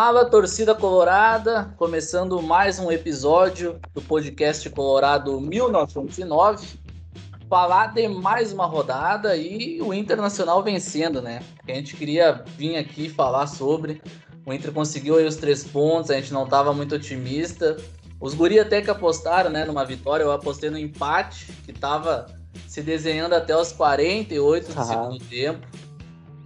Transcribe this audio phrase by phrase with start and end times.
[0.00, 6.78] Fala, torcida colorada, começando mais um episódio do podcast Colorado 1909.
[7.50, 11.42] Falar de mais uma rodada e o Internacional vencendo, né?
[11.66, 14.00] Que a gente queria vir aqui falar sobre.
[14.46, 17.76] O Inter conseguiu aí os três pontos, a gente não estava muito otimista.
[18.20, 22.26] Os guri até que apostaram, né, numa vitória, eu apostei no empate, que estava
[22.68, 24.84] se desenhando até os 48 do ah.
[24.84, 25.66] segundo tempo.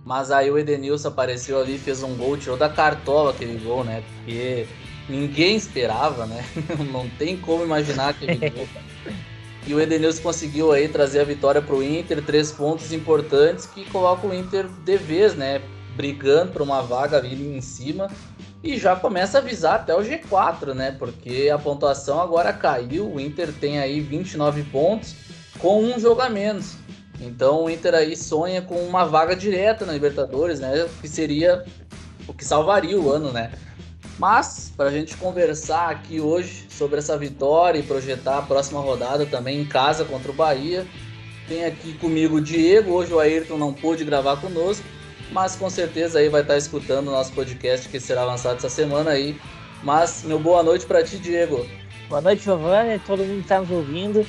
[0.04, 4.02] Mas aí o Edenilson apareceu ali, fez um gol, tirou da cartola aquele gol, né?
[4.16, 4.66] Porque
[5.08, 6.44] ninguém esperava, né?
[6.92, 8.66] Não tem como imaginar aquele gol.
[9.64, 13.84] E o Edenilson conseguiu aí trazer a vitória para o Inter, três pontos importantes que
[13.90, 15.62] colocam o Inter de vez, né?
[15.94, 18.10] Brigando por uma vaga ali em cima.
[18.62, 20.96] E já começa a avisar até o G4, né?
[20.98, 23.12] Porque a pontuação agora caiu.
[23.12, 25.14] O Inter tem aí 29 pontos
[25.58, 26.76] com um jogo a menos.
[27.26, 30.88] Então o Inter aí sonha com uma vaga direta na Libertadores, né?
[31.00, 31.64] Que seria
[32.26, 33.52] o que salvaria o ano, né?
[34.18, 39.26] Mas, para a gente conversar aqui hoje sobre essa vitória e projetar a próxima rodada
[39.26, 40.86] também em casa contra o Bahia,
[41.48, 42.92] tem aqui comigo o Diego.
[42.92, 44.84] Hoje o Ayrton não pôde gravar conosco,
[45.32, 49.10] mas com certeza aí vai estar escutando o nosso podcast que será lançado essa semana
[49.10, 49.36] aí.
[49.82, 51.66] Mas, meu boa noite para ti, Diego.
[52.08, 54.26] Boa noite, Giovanni, todo mundo que está nos ouvindo.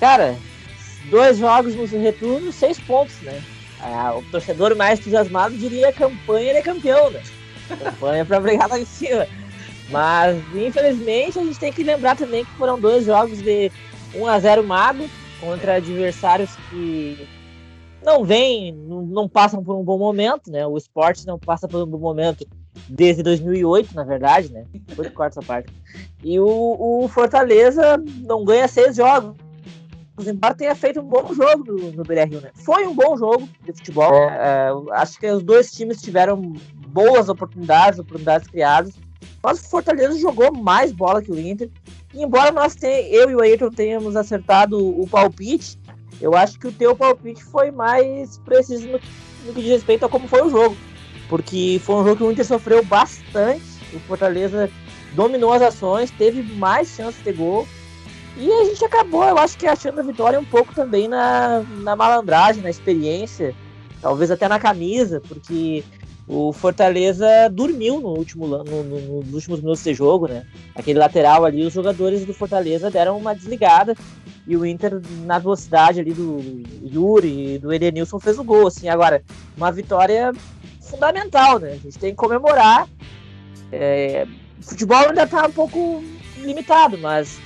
[0.00, 0.36] Cara,
[1.10, 3.42] dois jogos no retorno, seis pontos, né?
[3.80, 7.22] Ah, o torcedor mais entusiasmado diria campanha ele é campeão, né?
[7.68, 9.26] Campanha para brigar lá em cima.
[9.90, 13.70] Mas, infelizmente, a gente tem que lembrar também que foram dois jogos de
[14.14, 15.08] 1 a 0 mago
[15.40, 17.28] contra adversários que
[18.02, 20.66] não vêm, não, passam por um bom momento, né?
[20.66, 22.46] O esporte não passa por um bom momento
[22.88, 24.64] desde 2008, na verdade, né?
[25.26, 25.72] Essa parte.
[26.22, 29.36] E o, o Fortaleza não ganha seis jogos
[30.24, 32.50] embora tenha feito um bom jogo no, no Beira-Rio, né?
[32.54, 34.14] Foi um bom jogo de futebol.
[34.14, 36.54] É, é, acho que os dois times tiveram
[36.88, 38.94] boas oportunidades, oportunidades criadas.
[39.42, 41.70] Mas o Fortaleza jogou mais bola que o Inter.
[42.14, 45.78] E embora nós tenha, eu e o Ayrton tenhamos acertado o palpite,
[46.20, 49.00] eu acho que o teu palpite foi mais preciso no,
[49.44, 50.76] no que diz respeito a como foi o jogo.
[51.28, 53.62] Porque foi um jogo que o Inter sofreu bastante.
[53.92, 54.70] O Fortaleza
[55.14, 57.66] dominou as ações, teve mais chances de gol.
[58.36, 61.96] E a gente acabou, eu acho que achando a vitória um pouco também na, na
[61.96, 63.54] malandragem, na experiência,
[64.02, 65.82] talvez até na camisa, porque
[66.28, 70.44] o Fortaleza dormiu no último, no, no, nos últimos minutos de jogo, né?
[70.74, 73.94] Aquele lateral ali, os jogadores do Fortaleza deram uma desligada
[74.46, 76.38] e o Inter, na velocidade ali do
[76.82, 78.88] Yuri e do Edenilson, fez o gol, assim.
[78.88, 79.22] Agora,
[79.56, 80.32] uma vitória
[80.80, 81.70] fundamental, né?
[81.72, 82.88] A gente tem que comemorar.
[83.72, 84.26] É,
[84.58, 86.02] o futebol ainda tá um pouco
[86.38, 87.40] limitado, mas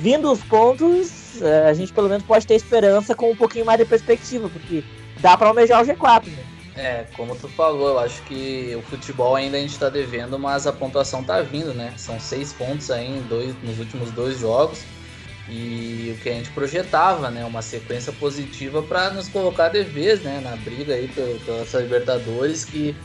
[0.00, 3.78] vindo os pontos, é, a gente pelo menos pode ter esperança com um pouquinho mais
[3.78, 4.84] de perspectiva, porque
[5.20, 6.44] dá para almejar o G4, né?
[6.74, 10.66] É, como tu falou, eu acho que o futebol ainda a gente está devendo, mas
[10.66, 11.92] a pontuação tá vindo, né?
[11.98, 14.82] São seis pontos aí em dois, nos últimos dois jogos.
[15.48, 17.44] E o que a gente projetava, né?
[17.44, 20.40] Uma sequência positiva para nos colocar de vez, né?
[20.42, 22.96] Na briga aí pela, pela Libertadores, que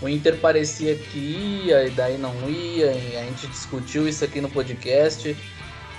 [0.00, 2.92] o Inter parecia que ia e daí não ia.
[2.92, 5.36] E a gente discutiu isso aqui no podcast.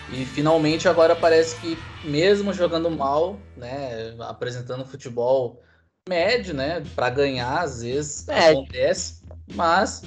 [0.10, 5.62] E finalmente agora parece que mesmo jogando mal, né, apresentando futebol
[6.08, 8.52] médio, né, para ganhar às vezes é.
[8.52, 9.22] acontece,
[9.54, 10.04] mas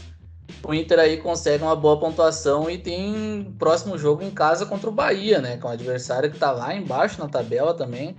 [0.65, 4.93] o Inter aí consegue uma boa pontuação e tem próximo jogo em casa contra o
[4.93, 8.17] Bahia, né, que é um adversário que está lá embaixo na tabela também,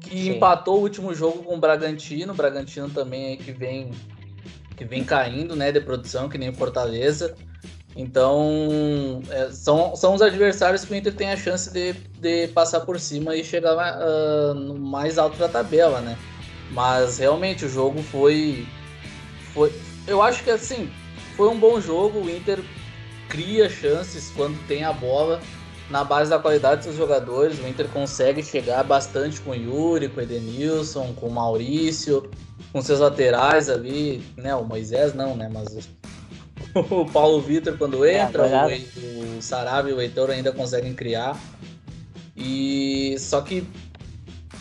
[0.00, 0.36] que Sim.
[0.36, 3.92] empatou o último jogo com o Bragantino, o Bragantino também aí que vem
[4.76, 7.36] que vem caindo, né, de produção, que nem o Fortaleza.
[7.94, 12.80] Então, é, são, são os adversários que o Inter tem a chance de, de passar
[12.80, 16.16] por cima e chegar uh, no mais alto da tabela, né?
[16.70, 18.66] Mas realmente o jogo foi,
[19.52, 19.72] foi.
[20.06, 20.90] Eu acho que assim,
[21.36, 22.20] foi um bom jogo.
[22.20, 22.60] O Inter
[23.28, 25.40] cria chances quando tem a bola.
[25.90, 30.20] Na base da qualidade dos jogadores, o Inter consegue chegar bastante com o Yuri, com
[30.20, 32.30] o Edenilson, com o Maurício,
[32.72, 34.54] com seus laterais ali, né?
[34.54, 35.50] O Moisés não, né?
[35.52, 35.90] Mas
[36.90, 40.94] o Paulo Vitor quando é, entra, é, o, o Sarabia e o Heitor ainda conseguem
[40.94, 41.38] criar.
[42.36, 43.66] E só que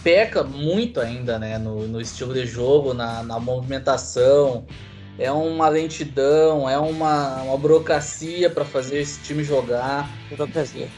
[0.03, 4.65] peca muito ainda, né, no, no estilo de jogo, na, na movimentação.
[5.17, 10.09] É uma lentidão, é uma, uma burocracia para fazer esse time jogar.
[10.29, 10.89] Burocracia.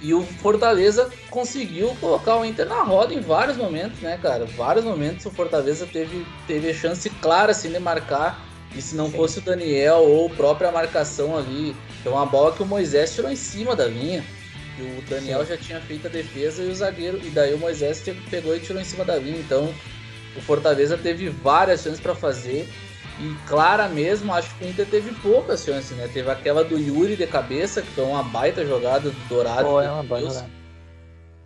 [0.00, 4.44] E o Fortaleza conseguiu colocar o Inter na roda em vários momentos, né, cara?
[4.44, 9.10] Vários momentos o Fortaleza teve, teve a chance clara assim, de marcar e se não
[9.10, 9.16] Sim.
[9.16, 13.30] fosse o Daniel ou a própria marcação ali, é uma bola que o Moisés tirou
[13.30, 14.24] em cima da linha.
[14.78, 15.46] E o Daniel Sim.
[15.46, 18.80] já tinha feito a defesa e o zagueiro, e daí o Moisés pegou e tirou
[18.80, 19.38] em cima da linha.
[19.38, 19.72] Então
[20.36, 22.68] o Fortaleza teve várias chances para fazer
[23.20, 26.08] E clara mesmo, acho que o Inter teve poucas chances, né?
[26.12, 29.80] Teve aquela do Yuri de cabeça, que foi uma baita jogada do Dourado.
[29.80, 30.50] É uma baita jogada.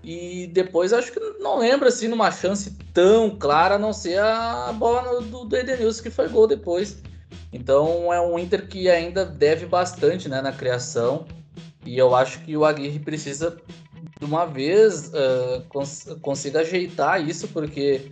[0.02, 4.72] E depois acho que não lembro assim numa chance tão clara, a não ser a
[4.72, 7.02] bola do, do Edenilson, que foi gol depois.
[7.52, 11.26] Então é um Inter que ainda deve bastante né, na criação.
[11.84, 13.56] E eu acho que o Aguirre precisa,
[14.18, 18.10] de uma vez, uh, cons consiga ajeitar isso, porque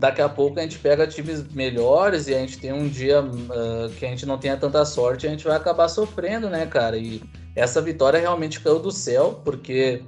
[0.00, 3.90] daqui a pouco a gente pega times melhores e a gente tem um dia uh,
[3.98, 6.96] que a gente não tenha tanta sorte, a gente vai acabar sofrendo, né, cara?
[6.96, 7.22] E
[7.54, 10.02] essa vitória realmente caiu do céu, porque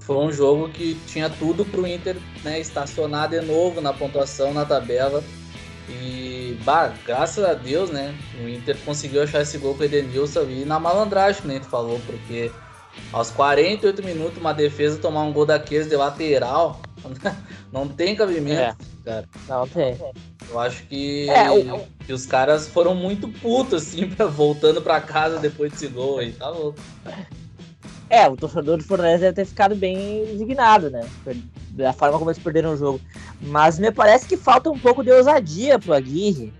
[0.00, 4.52] foi um jogo que tinha tudo para o Inter né, estacionar de novo na pontuação,
[4.52, 5.22] na tabela.
[5.88, 6.21] E,
[6.62, 10.64] bah, graças a Deus, né, o Inter conseguiu achar esse gol com o Edenilson e
[10.64, 12.50] na malandragem, que nem tu falou, porque
[13.12, 16.80] aos 48 minutos uma defesa tomar um gol daqueles de lateral,
[17.72, 19.28] não tem cabimento, é, cara.
[19.48, 19.98] Não tem.
[20.50, 21.86] Eu acho que, é, o...
[22.06, 26.32] que os caras foram muito putos, assim, pra, voltando para casa depois desse gol aí,
[26.32, 26.78] tá louco.
[28.12, 31.00] É, o torcedor do Fortaleza deve ter ficado bem indignado, né?
[31.70, 33.00] Da forma como eles perderam o jogo.
[33.40, 36.52] Mas me parece que falta um pouco de ousadia pro Aguirre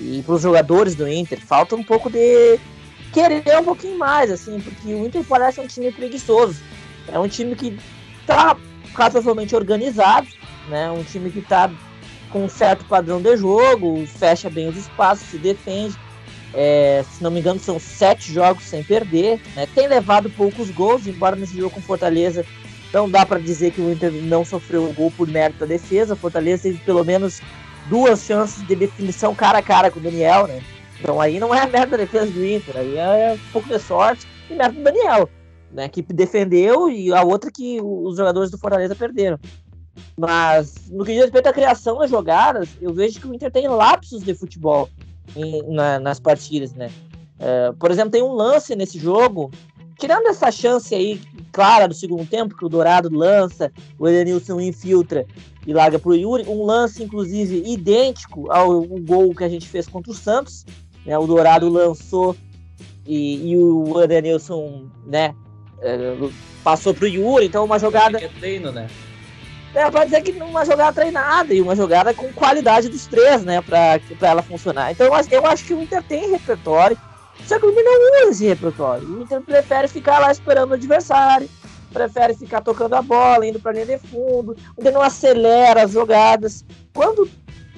[0.00, 1.40] e pros jogadores do Inter.
[1.40, 2.58] Falta um pouco de
[3.12, 6.60] querer um pouquinho mais, assim, porque o Inter parece um time preguiçoso.
[7.06, 7.78] É um time que
[8.26, 8.56] tá
[8.92, 10.26] razoavelmente organizado,
[10.68, 10.90] né?
[10.90, 11.70] Um time que tá
[12.30, 15.96] com um certo padrão de jogo, fecha bem os espaços, se defende
[16.56, 19.38] é, se não me engano, são sete jogos sem perder.
[19.54, 19.68] Né?
[19.74, 22.44] Tem levado poucos gols, embora nesse jogo com Fortaleza
[22.92, 26.16] não dá para dizer que o Inter não sofreu um gol por mérito da defesa.
[26.16, 27.42] Fortaleza teve pelo menos
[27.90, 30.62] duas chances de definição cara a cara com o Daniel, né?
[30.98, 34.26] Então aí não é mérito da defesa do Inter, aí é um pouco de sorte
[34.50, 35.28] e mérito do Daniel,
[35.70, 35.88] né?
[35.90, 39.38] Que defendeu e a outra que os jogadores do Fortaleza perderam.
[40.16, 43.68] Mas no que diz respeito à criação das jogadas, eu vejo que o Inter tem
[43.68, 44.88] lapsos de futebol
[45.34, 46.90] em, na, nas partidas, né?
[47.38, 49.50] É, por exemplo, tem um lance nesse jogo,
[49.98, 51.20] tirando essa chance aí
[51.52, 55.26] clara do segundo tempo, que o Dourado lança, o Edenilson infiltra
[55.66, 60.12] e larga pro Yuri, um lance, inclusive, idêntico ao gol que a gente fez contra
[60.12, 60.64] o Santos,
[61.04, 61.18] né?
[61.18, 62.36] O Dourado lançou
[63.06, 65.34] e, e o Edenilson, né,
[65.80, 66.16] é,
[66.64, 68.18] passou pro Yuri, então uma jogada...
[68.18, 68.88] É treino, né?
[69.76, 73.60] É, pra dizer que uma jogada treinada e uma jogada com qualidade dos três, né?
[73.60, 74.90] Pra, pra ela funcionar.
[74.90, 76.96] Então eu acho que o Inter tem repertório,
[77.44, 79.06] só que o Inter não usa esse repertório.
[79.06, 81.46] O Inter prefere ficar lá esperando o adversário,
[81.92, 85.92] prefere ficar tocando a bola, indo pra linha de fundo, o Inter não acelera as
[85.92, 86.64] jogadas.
[86.94, 87.28] Quando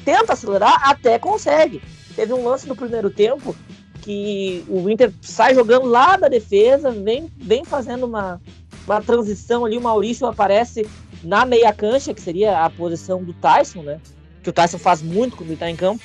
[0.05, 1.83] tenta acelerar, até consegue.
[2.15, 3.56] Teve um lance no primeiro tempo
[4.03, 8.41] que o Inter sai jogando lá da defesa, vem, vem fazendo uma,
[8.87, 10.87] uma transição ali, o Maurício aparece
[11.23, 14.00] na meia cancha, que seria a posição do Tyson, né?
[14.43, 16.03] Que o Tyson faz muito quando ele tá em campo.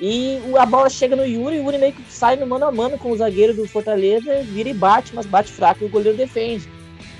[0.00, 2.72] E a bola chega no Yuri, e o Yuri meio que sai no mano a
[2.72, 6.16] mano com o zagueiro do Fortaleza, vira e bate, mas bate fraco e o goleiro
[6.16, 6.68] defende.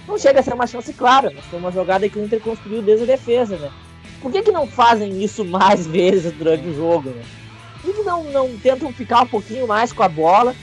[0.07, 2.83] Não chega a ser uma chance clara, mas foi uma jogada que o Inter construiu
[2.83, 3.71] desde a defesa, né?
[4.21, 7.23] Por que, que não fazem isso mais vezes durante o jogo, né?
[7.81, 10.55] Por que, que não, não tentam ficar um pouquinho mais com a bola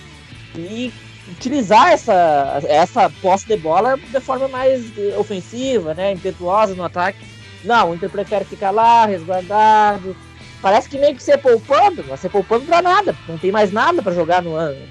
[0.55, 0.91] e
[1.31, 4.83] utilizar essa, essa posse de bola de forma mais
[5.17, 7.25] ofensiva, né, impetuosa no ataque.
[7.63, 10.15] Não, o Inter prefere ficar lá, resguardado.
[10.61, 14.01] Parece que meio que ser poupando, mas ser poupando pra nada, não tem mais nada
[14.01, 14.81] para jogar no ano.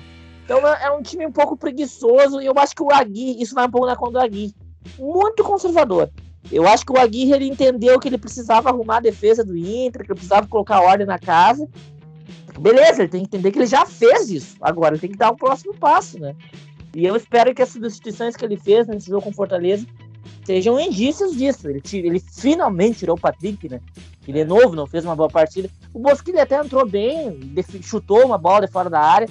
[0.44, 3.54] Então é, é um time um pouco preguiçoso e eu acho que o Agui, isso
[3.54, 4.54] vai um pouco na conta do Agui.
[4.98, 6.10] Muito conservador.
[6.52, 10.04] Eu acho que o Aguirre ele entendeu que ele precisava arrumar a defesa do Inter,
[10.04, 11.66] que precisava colocar ordem na casa
[12.58, 14.56] Beleza, ele tem que entender que ele já fez isso.
[14.61, 16.34] Agora ele tem que dar um próximo passo, né?
[16.94, 19.84] E eu espero que as substituições que ele fez nesse jogo com Fortaleza
[20.44, 21.68] sejam indícios disso.
[21.68, 23.80] Ele, ele finalmente tirou o Patrick, né?
[24.23, 25.68] Que de novo não fez uma boa partida.
[25.92, 27.40] O Bosquilha até entrou bem,
[27.82, 29.28] chutou uma bola de fora da área.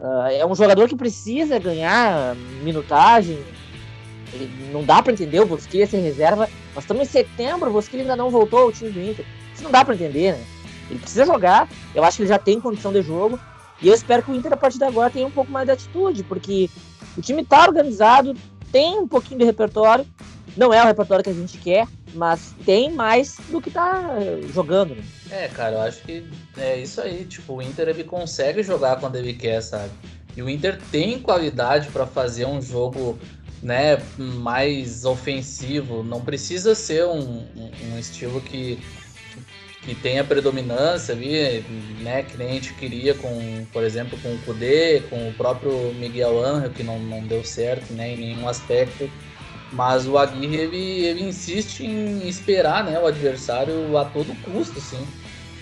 [0.00, 3.38] Uh, é um jogador que precisa ganhar minutagem.
[4.32, 6.48] Ele, não dá para entender o Bosquilha ser reserva.
[6.74, 9.24] Nós estamos em setembro, o Bosquilha ainda não voltou ao time do Inter.
[9.54, 10.44] Isso não dá para entender, né?
[10.90, 11.68] Ele precisa jogar.
[11.94, 13.38] Eu acho que ele já tem condição de jogo.
[13.80, 15.72] E eu espero que o Inter, a partir de agora, tenha um pouco mais de
[15.72, 16.68] atitude, porque
[17.16, 18.36] o time tá organizado,
[18.70, 20.06] tem um pouquinho de repertório.
[20.56, 24.16] Não é o repertório que a gente quer, mas tem mais do que tá
[24.52, 24.96] jogando.
[24.96, 25.02] Né?
[25.30, 26.26] É, cara, eu acho que
[26.58, 27.24] é isso aí.
[27.24, 29.90] Tipo, o Inter ele consegue jogar quando ele quer, sabe?
[30.36, 33.18] E o Inter tem qualidade para fazer um jogo
[33.62, 36.02] né, mais ofensivo.
[36.02, 38.78] Não precisa ser um, um, um estilo que
[39.82, 41.64] que tenha predominância ali,
[42.02, 45.94] né, que nem a gente queria com, por exemplo, com o Kudê, com o próprio
[45.94, 49.10] Miguel Angel, que não, não deu certo né, em nenhum aspecto.
[49.72, 55.06] Mas o Aguirre, ele, ele insiste em esperar né, o adversário a todo custo, sim.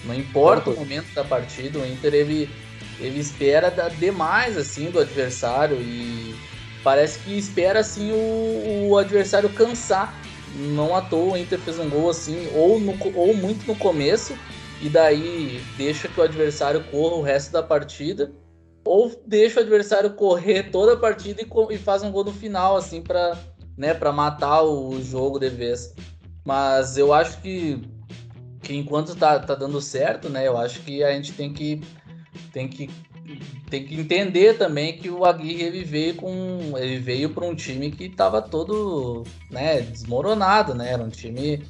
[0.05, 2.51] Não importa o momento da partida, o Inter ele,
[2.99, 6.35] ele espera demais assim do adversário e
[6.83, 10.15] parece que espera assim o, o adversário cansar.
[10.55, 14.37] Não à toa o Inter fez um gol assim, ou, no, ou muito no começo,
[14.81, 18.33] e daí deixa que o adversário corra o resto da partida,
[18.85, 22.77] ou deixa o adversário correr toda a partida e, e faz um gol no final,
[22.77, 23.37] assim, para
[23.77, 25.95] né, matar o jogo de vez.
[26.45, 27.81] Mas eu acho que,
[28.63, 31.83] que enquanto tá, tá dando certo, né, eu acho que a gente tem que,
[32.53, 32.91] tem que
[33.69, 38.05] tem que entender também que o Aguirre veio com ele veio para um time que
[38.05, 40.93] estava todo né desmoronado né?
[40.93, 41.63] Era um time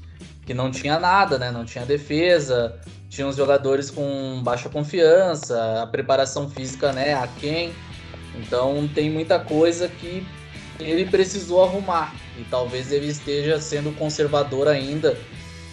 [0.47, 1.51] que não tinha nada né?
[1.51, 7.73] Não tinha defesa tinha uns jogadores com baixa confiança a preparação física né a quem.
[8.35, 10.25] Então tem muita coisa que
[10.79, 12.15] ele precisou arrumar.
[12.39, 15.19] E talvez ele esteja sendo conservador ainda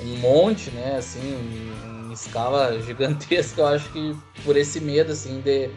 [0.01, 0.96] um monte né?
[0.98, 1.74] Assim
[2.16, 5.70] escala gigantesca eu acho que por esse medo assim de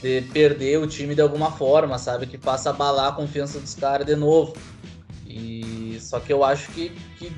[0.00, 2.26] de perder o time de alguma forma, sabe?
[2.26, 4.54] Que passa a abalar a confiança dos caras de novo.
[5.26, 7.32] E só que eu acho que, que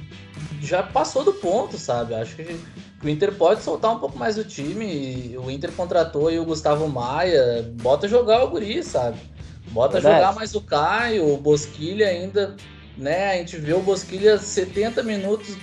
[0.61, 2.15] já passou do ponto, sabe?
[2.15, 5.37] Acho que, que o Inter pode soltar um pouco mais o time.
[5.39, 9.19] O Inter contratou aí o Gustavo Maia, bota jogar o Guri, sabe?
[9.69, 10.17] Bota Verdade.
[10.17, 12.57] jogar mais o Caio, o Bosquilha ainda,
[12.97, 13.33] né?
[13.33, 15.57] A gente vê o Bosquilha 70 minutos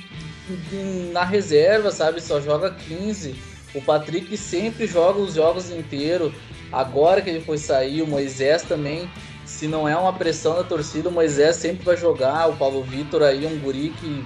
[1.11, 2.21] na reserva, sabe?
[2.21, 3.35] Só joga 15.
[3.73, 6.33] O Patrick sempre joga os jogos inteiros.
[6.71, 9.09] Agora que ele foi sair, o Moisés também,
[9.45, 12.49] se não é uma pressão da torcida, o Moisés sempre vai jogar.
[12.49, 14.25] O Paulo Vitor aí, um guri que,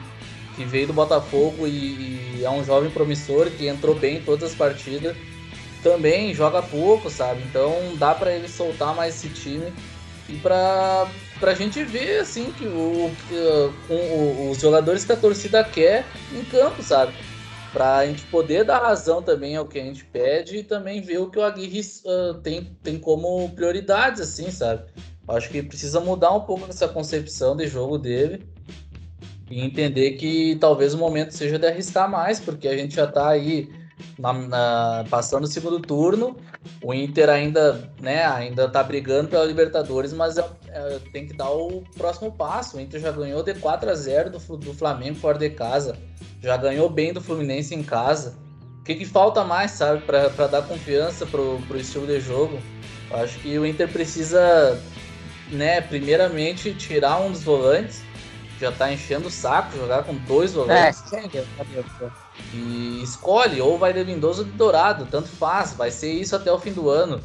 [0.56, 4.52] que veio do Botafogo e, e é um jovem promissor que entrou bem em todas
[4.52, 5.16] as partidas.
[5.82, 7.42] Também joga pouco, sabe?
[7.50, 9.74] Então dá para ele soltar mais esse time
[10.28, 11.08] e para
[11.40, 13.12] pra gente ver assim que o,
[13.90, 17.14] o, os jogadores que a torcida quer em campo, sabe?
[17.72, 21.20] para a gente poder dar razão também ao que a gente pede e também ver
[21.20, 24.84] o que o Aguirre uh, tem, tem como prioridades, assim, sabe?
[25.28, 28.48] Acho que precisa mudar um pouco essa concepção de jogo dele
[29.50, 33.30] e entender que talvez o momento seja de arriscar mais, porque a gente já está
[33.30, 33.70] aí
[34.18, 36.36] na, na, passando o segundo turno,
[36.84, 40.46] o Inter ainda, né, ainda tá brigando pela Libertadores, mas é, é,
[41.12, 42.78] tem que dar o próximo passo.
[42.78, 45.98] O Inter já ganhou de 4 a 0 do, do Flamengo fora de casa,
[46.42, 48.38] já ganhou bem do Fluminense em casa.
[48.80, 52.60] O que, que falta mais, sabe, para dar confiança pro, pro estilo de jogo?
[53.12, 54.80] Eu acho que o Inter precisa,
[55.52, 58.02] né, primeiramente tirar um dos volantes
[58.60, 61.00] já tá enchendo o saco jogar com dois volantes.
[61.00, 61.10] É,
[62.54, 66.52] e escolhe, ou vai de Lindoso ou de Dourado, tanto faz, vai ser isso até
[66.52, 67.22] o fim do ano.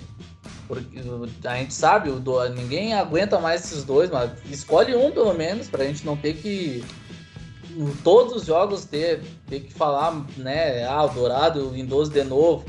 [0.67, 1.01] Porque
[1.45, 5.69] a gente sabe, o do, ninguém aguenta mais esses dois, mas escolhe um pelo menos,
[5.69, 6.85] pra gente não ter que.
[7.77, 10.85] Em todos os jogos ter, ter que falar, né?
[10.85, 12.65] Ah, o Dourado, o Lindoso de novo.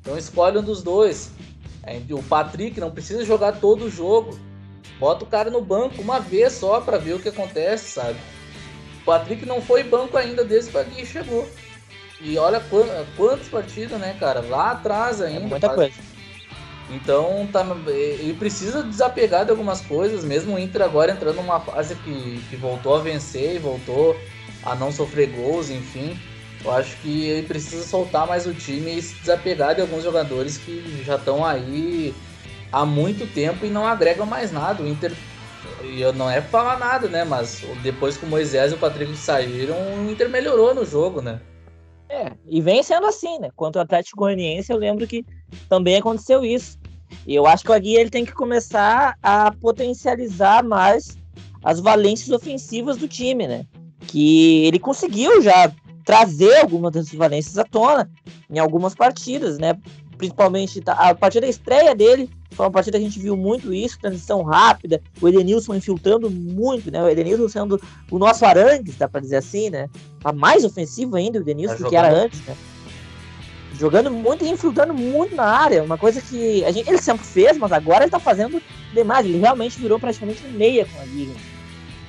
[0.00, 1.30] Então escolhe um dos dois.
[2.10, 4.38] O Patrick não precisa jogar todo o jogo.
[4.98, 8.18] Bota o cara no banco uma vez só para ver o que acontece, sabe?
[9.00, 11.48] O Patrick não foi banco ainda desde que o Gui chegou.
[12.20, 12.62] E olha
[13.16, 14.42] quantas partidas, né, cara?
[14.42, 15.40] Lá atrás é ainda.
[15.40, 15.94] É muita coisa.
[16.90, 21.94] Então, tá, ele precisa desapegar de algumas coisas, mesmo o Inter agora entrando numa fase
[21.94, 24.16] que, que voltou a vencer e voltou
[24.62, 26.18] a não sofrer gols, enfim.
[26.64, 30.58] Eu acho que ele precisa soltar mais o time e se desapegar de alguns jogadores
[30.58, 32.14] que já estão aí
[32.72, 34.82] há muito tempo e não agregam mais nada.
[34.82, 35.12] O Inter,
[35.82, 37.24] eu não é falar nada, né?
[37.24, 41.40] Mas depois que o Moisés e o Patrick saíram, o Inter melhorou no jogo, né?
[42.08, 43.50] É, e vem sendo assim, né?
[43.54, 45.24] Quanto ao Atlético Goianiense, eu lembro que
[45.68, 46.79] também aconteceu isso.
[47.26, 51.18] E eu acho que o Agui ele tem que começar a potencializar mais
[51.62, 53.66] as valências ofensivas do time, né?
[54.06, 55.70] Que ele conseguiu já
[56.04, 58.10] trazer algumas dessas valências à tona
[58.50, 59.76] em algumas partidas, né?
[60.16, 63.72] Principalmente tá, a partir da estreia dele, foi uma partida que a gente viu muito
[63.72, 67.02] isso, transição rápida, o Edenilson infiltrando muito, né?
[67.02, 69.88] O Edenilson sendo o nosso Arangues, dá pra dizer assim, né?
[70.20, 72.56] Tá mais ofensivo ainda o Edenilson tá do que era antes, né?
[73.78, 77.56] Jogando muito e infiltrando muito na área, uma coisa que a gente, ele sempre fez,
[77.56, 78.60] mas agora ele tá fazendo
[78.92, 79.24] demais.
[79.24, 81.32] Ele realmente virou praticamente meia com a liga.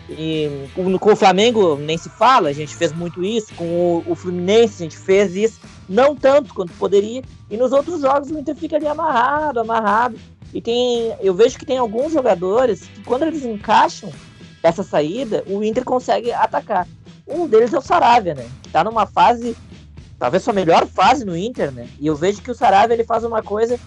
[0.09, 3.53] E com, com, o Flamengo nem se fala, a gente fez muito isso.
[3.55, 7.21] Com o, o, Fluminense a gente fez isso, não tanto quanto poderia.
[7.49, 10.17] E nos outros jogos o Inter fica ali amarrado, amarrado.
[10.53, 14.11] E tem, eu vejo que tem alguns jogadores que quando eles encaixam
[14.61, 16.87] essa saída, o Inter consegue atacar.
[17.27, 18.49] Um deles é o Saravia, né?
[18.61, 19.55] Que tá numa fase,
[20.21, 21.87] talvez sua melhor fase no Inter, né?
[21.99, 23.79] E eu vejo que o Saravia ele faz uma coisa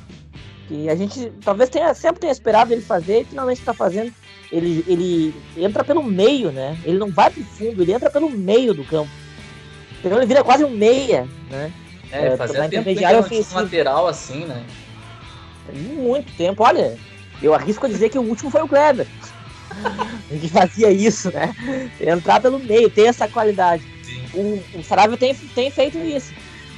[0.67, 4.13] que a gente talvez tenha, sempre tenha esperado ele fazer e finalmente está fazendo.
[4.51, 6.77] Ele, ele entra pelo meio, né?
[6.85, 9.11] Ele não vai pro fundo, ele entra pelo meio do campo.
[10.01, 11.73] Então ele vira quase um meia, né?
[12.11, 14.65] É, é fazia tempo que não tinha um lateral assim, né?
[15.73, 16.99] Muito tempo, olha,
[17.41, 19.07] eu arrisco a dizer que o último foi o Kleber.
[20.29, 21.55] que fazia isso, né?
[22.01, 23.94] Entrar pelo meio, ter essa qualidade.
[24.35, 26.33] O, o Sarabia tem, tem feito isso.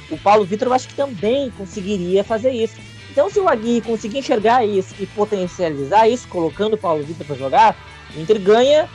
[0.09, 2.77] O Paulo Vitor eu acho que também conseguiria fazer isso.
[3.11, 7.35] Então, se o Aguirre conseguir enxergar isso e potencializar isso, colocando o Paulo Vitor para
[7.35, 7.75] jogar,
[8.15, 8.87] o Inter ganha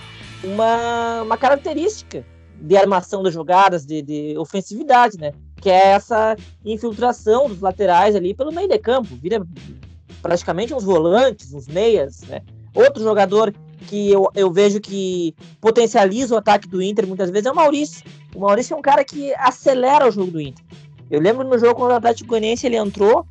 [0.45, 2.25] uma, uma característica
[2.61, 5.33] de armação das jogadas, de, de ofensividade, né?
[5.61, 9.09] Que é essa infiltração dos laterais ali pelo meio de campo.
[9.17, 9.45] Vira
[10.23, 12.43] praticamente uns volantes, uns meias, né?
[12.75, 17.51] Outro jogador que eu, eu vejo que potencializa o ataque do Inter muitas vezes é
[17.53, 18.05] o Maurício.
[18.35, 20.65] O Maurício é um cara que acelera o jogo do Inter.
[21.11, 23.27] Eu lembro no jogo contra o Atlético Goianiense ele entrou,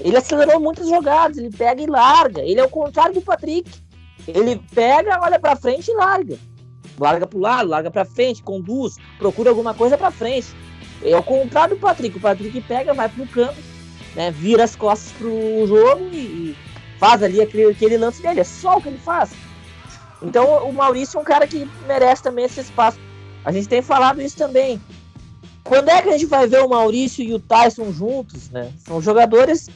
[0.00, 2.42] ele acelerou muitas jogadas, ele pega e larga.
[2.42, 3.70] Ele é o contrário do Patrick.
[4.26, 6.38] Ele pega, olha para frente e larga.
[6.98, 10.48] Larga para o lado, larga para frente, conduz, procura alguma coisa para frente.
[11.02, 12.16] É o contrário do Patrick.
[12.16, 13.56] O Patrick pega, vai pro campo,
[14.14, 16.56] né, vira as costas pro jogo e, e
[16.98, 18.40] faz ali aquele, aquele lance dele.
[18.40, 19.30] É só o que ele faz.
[20.22, 22.98] Então o Maurício é um cara que merece também esse espaço.
[23.44, 24.80] A gente tem falado isso também.
[25.62, 28.72] Quando é que a gente vai ver o Maurício e o Tyson juntos, né?
[28.84, 29.68] São jogadores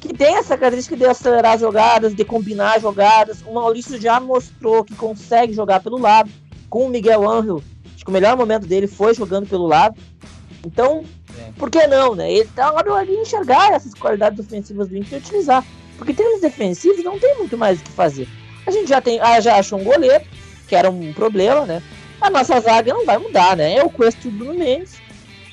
[0.00, 3.42] que têm essa característica de acelerar jogadas, de combinar jogadas.
[3.46, 6.30] O Maurício já mostrou que consegue jogar pelo lado.
[6.68, 7.62] Com o Miguel Angel,
[7.94, 9.96] acho que o melhor momento dele foi jogando pelo lado.
[10.64, 11.04] Então,
[11.38, 11.52] é.
[11.56, 12.32] por que não, né?
[12.32, 15.64] Ele tá hora de enxergar essas qualidades ofensivas do Inter e utilizar.
[15.96, 18.28] Porque termos defensivos não tem muito mais o que fazer.
[18.66, 20.24] A gente já tem, ah, já achou um goleiro,
[20.66, 21.82] que era um problema, né?
[22.20, 23.76] A nossa zaga não vai mudar, né?
[23.76, 25.00] É o Cuesta do Mendes.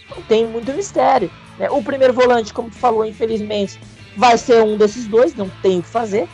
[0.09, 1.31] Não tem muito mistério.
[1.57, 1.69] Né?
[1.69, 3.79] O primeiro volante, como tu falou, infelizmente,
[4.15, 6.27] vai ser um desses dois, não tem o que fazer.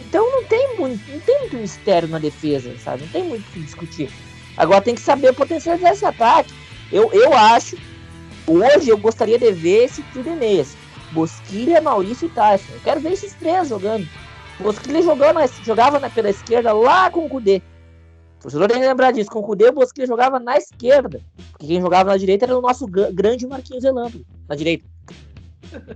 [0.00, 3.02] Então não tem muito, não tem muito mistério na defesa, sabe?
[3.02, 4.10] Não tem muito o que discutir.
[4.56, 6.52] Agora tem que saber potencializar esse ataque.
[6.90, 7.76] Eu, eu acho,
[8.46, 10.82] hoje eu gostaria de ver esse trio de.
[11.12, 12.72] Bosquilha, Maurício e Tyson.
[12.72, 14.08] Eu quero ver esses três jogando.
[14.60, 17.62] Bosquilha jogava, pela esquerda lá com o Kudê.
[18.38, 19.30] O torcedor tem que lembrar disso.
[19.30, 21.20] Com o Kudê, o Bosquilha jogava na esquerda.
[21.52, 24.84] Porque quem jogava na direita era o nosso grande Marquinhos Elambro, na direita.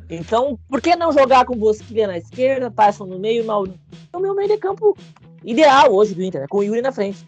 [0.08, 3.80] Então, por que não jogar com o Bosquilha na esquerda, Tyson no meio e Maurício?
[4.12, 4.96] É o meu meio de campo
[5.44, 6.46] ideal hoje do Inter, né?
[6.48, 7.24] com o Yuri na frente.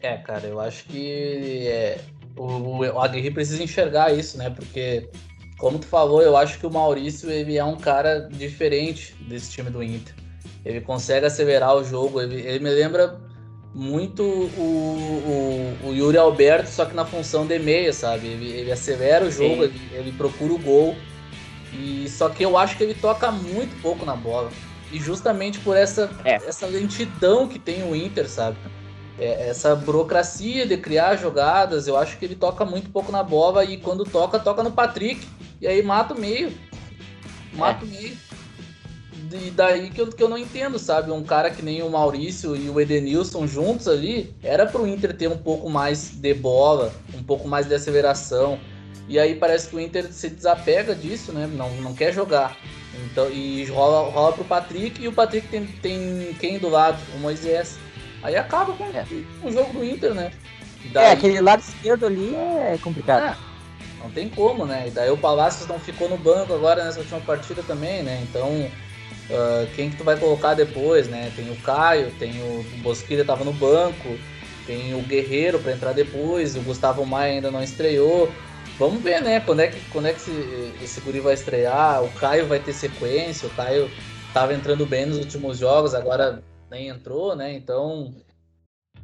[0.00, 2.00] É, cara, eu acho que é,
[2.36, 4.50] o, o Aguirre precisa enxergar isso, né?
[4.50, 5.08] Porque
[5.62, 9.70] como tu falou, eu acho que o Maurício ele é um cara diferente desse time
[9.70, 10.12] do Inter.
[10.64, 13.16] Ele consegue acelerar o jogo, ele, ele me lembra
[13.72, 18.26] muito o, o, o, Yuri Alberto, só que na função de meia, sabe?
[18.26, 20.96] Ele, ele acelera o jogo, ele, ele, procura o gol.
[21.72, 24.50] E só que eu acho que ele toca muito pouco na bola.
[24.90, 26.34] E justamente por essa, é.
[26.34, 28.56] essa lentidão que tem o Inter, sabe?
[29.18, 33.64] É, essa burocracia de criar jogadas, eu acho que ele toca muito pouco na bola
[33.64, 35.26] e quando toca, toca no Patrick.
[35.60, 36.52] E aí mata o meio.
[37.52, 37.88] Mata é.
[37.88, 38.16] o meio.
[39.34, 41.10] E daí que eu, que eu não entendo, sabe?
[41.10, 45.28] Um cara que nem o Maurício e o Edenilson juntos ali, era pro Inter ter
[45.28, 48.58] um pouco mais de bola, um pouco mais de aceleração.
[49.08, 51.46] E aí parece que o Inter se desapega disso, né?
[51.46, 52.56] Não, não quer jogar.
[53.06, 56.98] Então, e rola, rola pro Patrick e o Patrick tem, tem quem do lado?
[57.14, 57.78] O Moisés.
[58.22, 59.04] Aí acaba com, é.
[59.42, 60.32] o jogo do Inter, né?
[60.92, 61.06] Daí...
[61.06, 63.34] É, aquele lado esquerdo ali é complicado.
[63.34, 63.52] É.
[64.02, 64.84] Não tem como, né?
[64.88, 68.24] E daí o Palácios não ficou no banco agora nessa última partida também, né?
[68.28, 71.30] Então, uh, quem que tu vai colocar depois, né?
[71.36, 74.18] Tem o Caio, tem o, Bosquilha tava no banco,
[74.66, 78.30] tem o Guerreiro para entrar depois, o Gustavo Maia ainda não estreou.
[78.78, 79.38] Vamos ver, né?
[79.40, 82.02] Quando é que, quando é que esse, esse guri vai estrear?
[82.02, 83.88] O Caio vai ter sequência, o Caio
[84.34, 87.52] tava entrando bem nos últimos jogos, agora nem entrou, né?
[87.54, 88.14] Então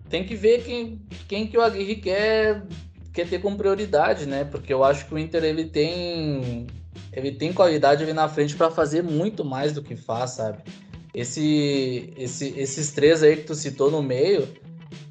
[0.08, 2.66] tem que ver quem, quem que o Aguirre quer
[3.12, 4.44] quer ter como prioridade, né?
[4.44, 6.66] Porque eu acho que o Inter ele tem
[7.12, 10.62] ele tem qualidade ali na frente para fazer muito mais do que faz, sabe?
[11.14, 14.48] Esse, esse, esses três aí que tu citou no meio,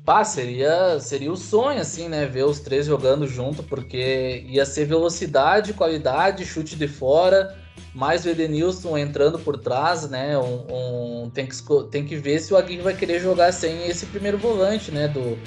[0.06, 2.26] pá, seria, seria o sonho, assim, né?
[2.26, 7.58] Ver os três jogando junto, porque ia ser velocidade, qualidade, chute de fora,
[7.94, 10.38] mais o Edenilson entrando por trás, né?
[10.38, 11.56] Um, um, tem, que,
[11.92, 15.08] tem que ver se o Aguirre vai querer jogar sem esse primeiro volante, né?
[15.08, 15.38] Do,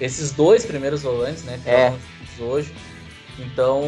[0.00, 1.60] esses dois primeiros volantes, né?
[1.62, 1.94] Que é.
[2.40, 2.74] hoje.
[3.38, 3.82] Então,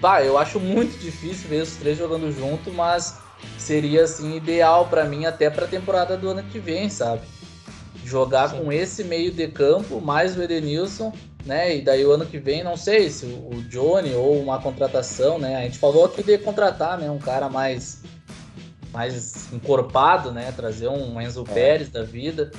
[0.00, 3.20] bah, eu acho muito difícil ver os três jogando junto, mas
[3.56, 7.22] seria assim ideal para mim até para a temporada do ano que vem, sabe?
[8.04, 8.58] Jogar Sim.
[8.58, 11.12] com esse meio de campo mais o Edenilson,
[11.44, 11.76] né?
[11.76, 15.56] E daí o ano que vem, não sei se o Johnny ou uma contratação, né?
[15.56, 18.02] A gente falou aqui de contratar, né, um cara mais
[18.92, 20.52] mais encorpado, né?
[20.52, 21.52] Trazer um Enzo é.
[21.52, 22.52] Pérez da vida.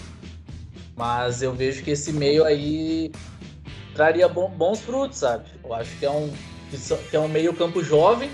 [0.96, 3.12] Mas eu vejo que esse meio aí
[3.94, 5.46] traria bons frutos, sabe?
[5.64, 6.32] Eu acho que é um,
[7.10, 8.30] que, é um meio campo jovem,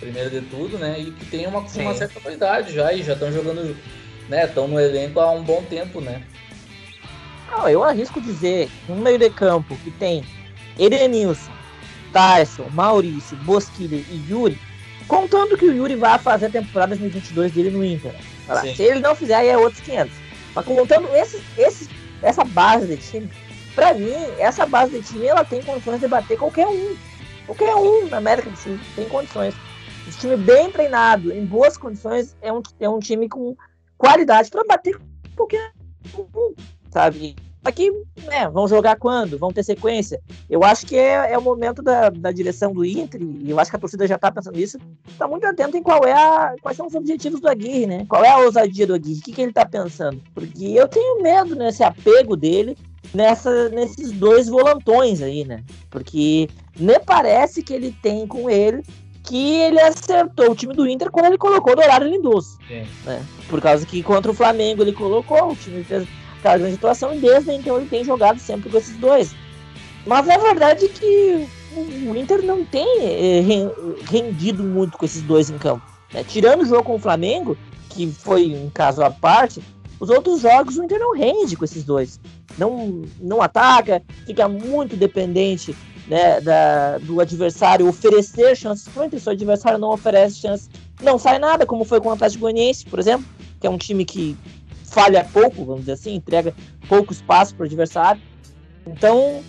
[0.00, 0.98] primeiro de tudo, né?
[1.00, 3.76] E que tem uma, uma certa qualidade já e já estão jogando,
[4.28, 4.44] né?
[4.44, 6.22] Estão no elenco há um bom tempo, né?
[7.50, 10.24] Não, eu arrisco dizer um meio de campo que tem
[10.78, 11.50] Edenilson,
[12.12, 14.58] Tyson, Maurício, Bosquilha e Yuri,
[15.06, 18.14] contando que o Yuri vai fazer a temporada 2022 dele no Inter.
[18.76, 20.12] Se ele não fizer, aí é outros 500.
[20.54, 21.08] Mas contando
[22.22, 23.30] essa base de time,
[23.74, 26.96] pra mim, essa base de time ela tem condições de bater qualquer um.
[27.46, 29.54] Qualquer um na América do Sul tem condições.
[30.06, 33.56] Esse time bem treinado, em boas condições, é um, é um time com
[33.98, 34.98] qualidade para bater
[35.36, 35.72] qualquer
[36.16, 36.54] um,
[36.90, 37.36] sabe?
[37.64, 37.90] Aqui,
[38.24, 39.36] né, vão jogar quando?
[39.36, 40.22] Vão ter sequência?
[40.48, 43.70] Eu acho que é, é o momento da, da direção do Inter, e eu acho
[43.70, 46.76] que a torcida já está pensando nisso, está muito atento em qual é a, quais
[46.76, 48.06] são os objetivos do Aguirre, né?
[48.08, 49.18] Qual é a ousadia do Aguirre?
[49.18, 50.22] O que, que ele está pensando?
[50.32, 52.76] Porque eu tenho medo nesse apego dele
[53.12, 55.62] nessa, nesses dois volantões aí, né?
[55.90, 58.82] Porque me parece que ele tem com ele
[59.28, 62.58] que ele acertou o time do Inter quando ele colocou o Dourado Lindoso.
[63.04, 63.22] Né?
[63.48, 67.18] Por causa que contra o Flamengo ele colocou, o time fez aquela grande situação e
[67.18, 69.34] desde então ele tem jogado sempre com esses dois.
[70.06, 71.46] Mas é verdade que
[72.06, 73.44] o Inter não tem eh,
[74.10, 75.84] rendido muito com esses dois em campo.
[76.12, 76.24] Né?
[76.24, 77.56] Tirando o jogo com o Flamengo,
[77.90, 79.62] que foi um caso à parte,
[80.00, 82.18] os outros jogos o Inter não rende com esses dois.
[82.56, 85.76] Não, não ataca, fica muito dependente
[86.08, 89.20] né, da, do adversário oferecer chances para o Inter.
[89.20, 90.70] Se o adversário não oferece chances,
[91.02, 93.26] não sai nada, como foi com o Atlético Goianiense, por exemplo,
[93.60, 94.36] que é um time que
[94.84, 96.54] falha pouco, vamos dizer assim, entrega
[96.88, 98.20] pouco espaço para o adversário.
[98.86, 99.42] Então,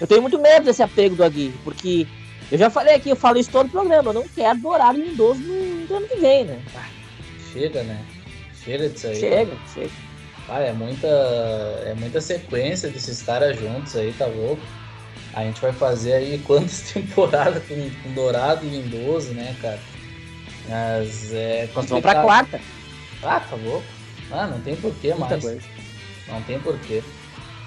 [0.00, 2.06] eu tenho muito medo desse apego do Aguirre, porque
[2.50, 5.40] eu já falei aqui, eu falo isso todo o programa, eu não quero Dourado Lindoso
[5.40, 6.62] no, no ano que vem, né?
[6.76, 6.88] Ah,
[7.52, 8.00] chega, né?
[8.64, 9.16] Chega disso aí.
[9.16, 9.90] Chega, chega.
[10.48, 11.06] Ah, é muita,
[11.86, 14.62] é muita sequência desses caras juntos aí, tá louco?
[15.34, 19.80] A gente vai fazer aí quantas temporadas com, com Dourado e Lindoso, né, cara?
[20.68, 21.68] Mas é.
[21.74, 22.60] Nós vamos pra quarta.
[23.22, 23.86] Ah, tá louco.
[24.30, 25.42] Ah, não tem porquê mais.
[25.42, 25.62] Coisa.
[26.28, 27.02] Não tem porquê.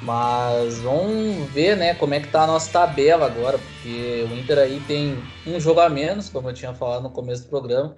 [0.01, 4.59] Mas vamos ver, né, como é que tá a nossa tabela agora, porque o Inter
[4.59, 7.95] aí tem um jogo a menos, como eu tinha falado no começo do programa,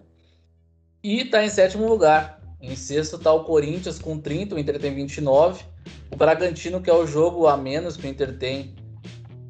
[1.03, 2.39] e tá em sétimo lugar.
[2.62, 5.63] Em sexto tá o Corinthians com 30, o Inter tem 29.
[6.12, 8.75] O Bragantino, que é o jogo a menos que o Inter tem,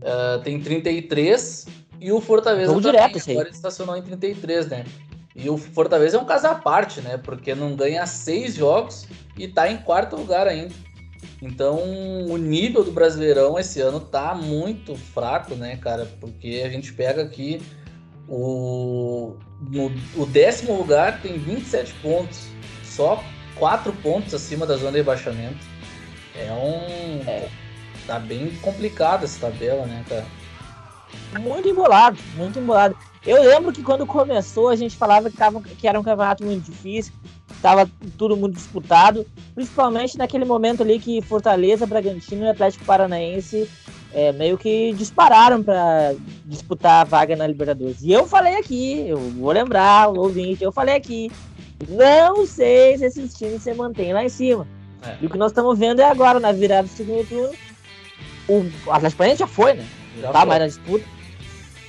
[0.02, 1.68] uh, tem 33.
[2.00, 4.86] E o Fortaleza também, direto, agora estacionou em 33, né?
[5.36, 7.18] E o Fortaleza é um caso à parte, né?
[7.18, 9.08] Porque não ganha seis jogos
[9.38, 10.74] e tá em quarto lugar ainda.
[11.42, 11.80] Então,
[12.28, 16.08] o nível do Brasileirão esse ano tá muito fraco, né, cara?
[16.20, 17.62] Porque a gente pega aqui
[18.28, 19.36] o,
[19.70, 22.48] no, o décimo lugar tem 27 pontos,
[22.84, 23.24] só
[23.56, 25.66] 4 pontos acima da zona de rebaixamento.
[26.36, 27.30] É um.
[27.30, 27.48] É.
[28.08, 30.26] Tá bem complicado essa tabela, né, cara?
[31.39, 32.96] Muito embolado, muito embolado.
[33.26, 36.72] Eu lembro que quando começou a gente falava que, tava, que era um campeonato muito
[36.72, 37.13] difícil,
[37.54, 43.70] estava tudo muito disputado, principalmente naquele momento ali que Fortaleza, Bragantino e Atlético Paranaense
[44.13, 46.15] é, meio que dispararam para
[46.46, 48.02] disputar a vaga na Libertadores.
[48.02, 51.30] E eu falei aqui, eu vou lembrar, o ouvinte, eu falei aqui,
[51.89, 54.65] não sei se esses times se mantêm lá em cima.
[55.04, 55.17] É.
[55.22, 57.54] E o que nós estamos vendo é agora, na virada do segundo turno,
[58.48, 59.86] o Atlético Paranaense já foi, né?
[60.22, 60.48] Já tá foi.
[60.48, 61.06] mais na disputa.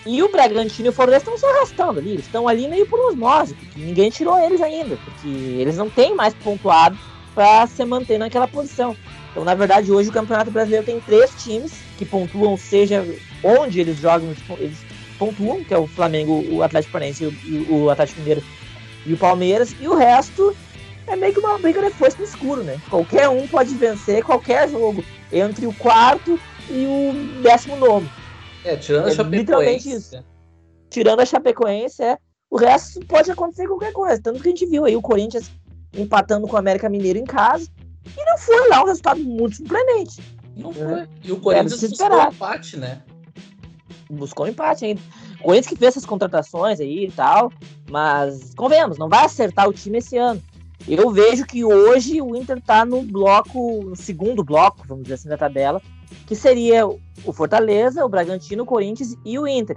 [0.07, 2.12] E o Bragantino e o Fortaleza estão se arrastando ali.
[2.12, 6.14] Eles estão ali meio por osmose, porque ninguém tirou eles ainda, porque eles não têm
[6.14, 6.99] mais pontuado
[7.35, 8.97] para se manter naquela posição.
[9.31, 13.07] Então, na verdade, hoje o Campeonato Brasileiro tem três times que pontuam, seja
[13.44, 14.79] onde eles jogam, eles
[15.18, 18.42] pontuam, que é o Flamengo, o Atlético Paranaense, o, o Atlético Mineiro
[19.05, 20.57] e o Palmeiras, e o resto
[21.07, 22.81] é meio que uma briga de foice no escuro, né?
[22.88, 26.38] Qualquer um pode vencer qualquer jogo entre o quarto
[26.70, 28.09] e o décimo nono.
[28.64, 29.38] É, tirando é a Chapecoense.
[29.38, 30.24] Literalmente isso.
[30.90, 32.18] Tirando a Chapecoense, é.
[32.50, 34.20] O resto pode acontecer qualquer coisa.
[34.20, 35.50] Tanto que a gente viu aí o Corinthians
[35.94, 37.68] empatando com o América Mineiro em casa.
[38.16, 40.22] E não foi lá um resultado muito surpreendente.
[40.57, 41.07] Não foi.
[41.22, 43.02] E o Corinthians buscou empate, né?
[44.11, 45.00] Buscou um empate ainda.
[45.40, 47.52] O Corinthians que fez essas contratações aí e tal.
[47.90, 50.42] Mas, convenhamos, não vai acertar o time esse ano.
[50.87, 55.28] Eu vejo que hoje o Inter tá no bloco, no segundo bloco, vamos dizer assim,
[55.28, 55.83] da tabela,
[56.27, 59.77] que seria o Fortaleza, o Bragantino, o Corinthians e o Inter.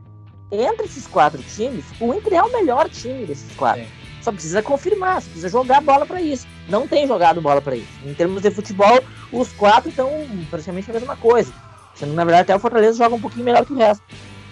[0.52, 3.84] Entre esses quatro times, o Inter é o melhor time desses quatro.
[3.84, 3.90] Sim.
[4.22, 6.46] Só precisa confirmar, precisa jogar bola para isso.
[6.70, 7.90] Não tem jogado bola para isso.
[8.06, 10.10] Em termos de futebol, os quatro estão
[10.50, 11.52] praticamente a mesma coisa.
[11.96, 14.04] Sendo, na verdade, até o Fortaleza joga um pouquinho melhor que o resto.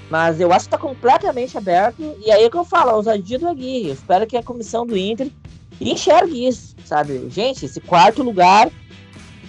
[0.09, 2.15] Mas eu acho que está completamente aberto.
[2.25, 3.89] E aí é que eu falo, a ousadia do Aguirre.
[3.89, 5.29] Eu espero que a comissão do Inter
[5.79, 7.29] enxergue isso, sabe?
[7.29, 8.71] Gente, esse quarto lugar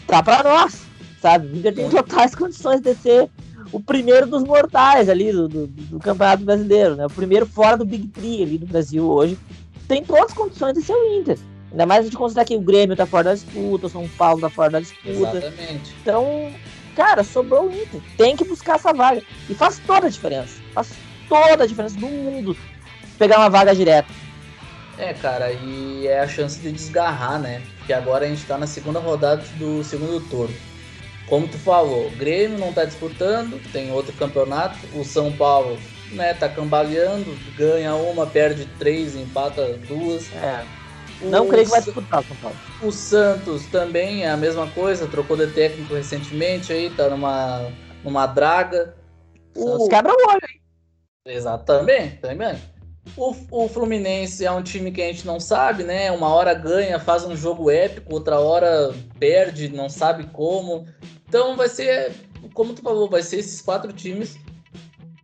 [0.06, 0.89] tá para nós
[1.20, 1.46] sabe?
[1.48, 3.28] O Inter tem totais condições de ser
[3.72, 7.06] o primeiro dos mortais ali do, do, do, Campeonato Brasileiro, né?
[7.06, 9.38] O primeiro fora do Big Three ali do Brasil hoje.
[9.86, 11.38] Tem todas as condições de ser o Inter.
[11.70, 14.50] Ainda mais de considerar que o Grêmio tá fora da disputa, o São Paulo tá
[14.50, 15.36] fora da disputa.
[15.36, 15.94] Exatamente.
[16.00, 16.52] Então,
[16.96, 18.00] cara, sobrou o Inter.
[18.16, 19.22] Tem que buscar essa vaga.
[19.48, 20.60] E faz toda a diferença.
[20.72, 20.92] Faz
[21.28, 22.56] toda a diferença do mundo
[23.18, 24.08] pegar uma vaga direta.
[24.98, 27.62] É, cara, e é a chance de desgarrar, né?
[27.78, 30.54] Porque agora a gente tá na segunda rodada do segundo turno.
[31.30, 34.76] Como tu falou, o Grêmio não tá disputando, tem outro campeonato.
[34.96, 35.78] O São Paulo,
[36.10, 40.28] né, tá cambaleando, ganha uma, perde três, empata duas.
[40.34, 40.64] É.
[41.22, 42.56] Não creio que vai disputar São Paulo.
[42.82, 47.70] O Santos também é a mesma coisa, trocou de técnico recentemente aí, tá numa,
[48.02, 48.96] numa draga.
[49.56, 49.88] O...
[49.88, 50.60] quebra o olho, hein?
[51.26, 52.58] Exatamente, também.
[53.16, 56.10] O, o Fluminense é um time que a gente não sabe, né?
[56.10, 60.86] Uma hora ganha, faz um jogo épico, outra hora perde, não sabe como.
[61.30, 62.12] Então vai ser,
[62.52, 64.36] como tu falou, vai ser esses quatro times.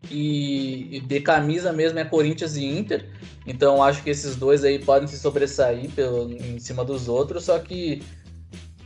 [0.09, 3.11] E, de camisa mesmo é Corinthians e Inter.
[3.45, 7.47] Então acho que esses dois aí podem se sobressair pelo, em cima dos outros.
[7.47, 8.05] Só que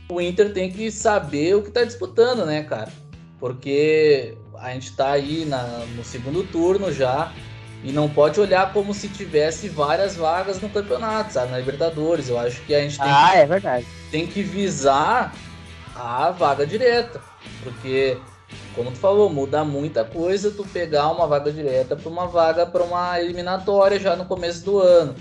[0.09, 2.91] o Inter tem que saber o que tá disputando, né, cara?
[3.39, 5.61] Porque a gente tá aí na,
[5.95, 7.31] no segundo turno já.
[7.83, 11.51] E não pode olhar como se tivesse várias vagas no campeonato, sabe?
[11.51, 12.29] Na Libertadores.
[12.29, 13.87] Eu acho que a gente tem, ah, que, é verdade.
[14.09, 15.35] tem que visar
[16.01, 17.21] a vaga direta.
[17.63, 18.17] Porque,
[18.75, 22.83] como tu falou, muda muita coisa tu pegar uma vaga direta para uma vaga para
[22.83, 25.15] uma eliminatória já no começo do ano.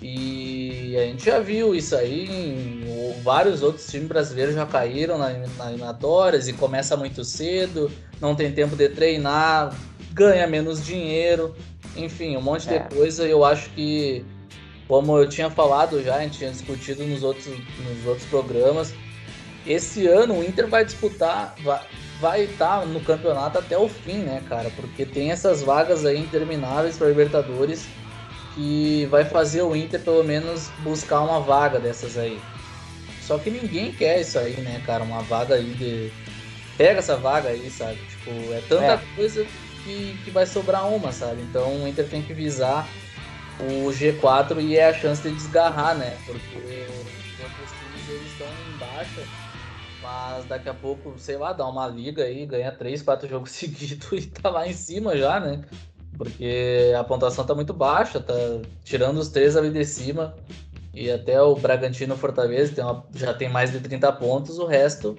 [0.00, 5.30] E a gente já viu isso aí, em, vários outros times brasileiros já caíram na,
[5.30, 9.74] na eliminatórias e começa muito cedo, não tem tempo de treinar,
[10.12, 11.54] ganha menos dinheiro,
[11.96, 12.78] enfim, um monte é.
[12.78, 13.26] de coisa.
[13.26, 14.24] Eu acho que,
[14.88, 18.92] como eu tinha falado já, a gente tinha discutido nos outros, nos outros programas,
[19.66, 21.54] esse ano o Inter vai disputar,
[22.20, 24.70] vai estar tá no campeonato até o fim, né, cara?
[24.76, 27.86] Porque tem essas vagas aí intermináveis para Libertadores
[28.54, 32.40] que vai fazer o Inter pelo menos buscar uma vaga dessas aí.
[33.22, 35.04] Só que ninguém quer isso aí, né, cara?
[35.04, 36.12] Uma vaga aí de.
[36.76, 37.98] Pega essa vaga aí, sabe?
[38.08, 39.00] Tipo, é tanta é.
[39.14, 39.46] coisa
[39.84, 41.42] que, que vai sobrar uma, sabe?
[41.42, 42.86] Então o Inter tem que visar
[43.60, 46.16] o G4 e é a chance de desgarrar, né?
[46.26, 49.41] Porque os outros times eles estão em baixa
[50.12, 54.12] mas daqui a pouco, sei lá, dá uma liga aí, ganha 3, 4 jogos seguidos
[54.12, 55.62] e tá lá em cima já, né?
[56.16, 58.34] Porque a pontuação tá muito baixa, tá
[58.84, 60.36] tirando os três ali de cima.
[60.94, 65.18] E até o Bragantino Fortaleza tem uma, já tem mais de 30 pontos, o resto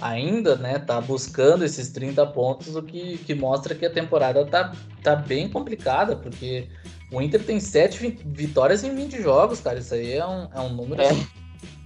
[0.00, 4.72] ainda, né, tá buscando esses 30 pontos, o que, que mostra que a temporada tá,
[5.02, 6.68] tá bem complicada, porque
[7.12, 9.78] o Inter tem 7 vitórias em 20 jogos, cara.
[9.78, 11.12] Isso aí é um, é um número é.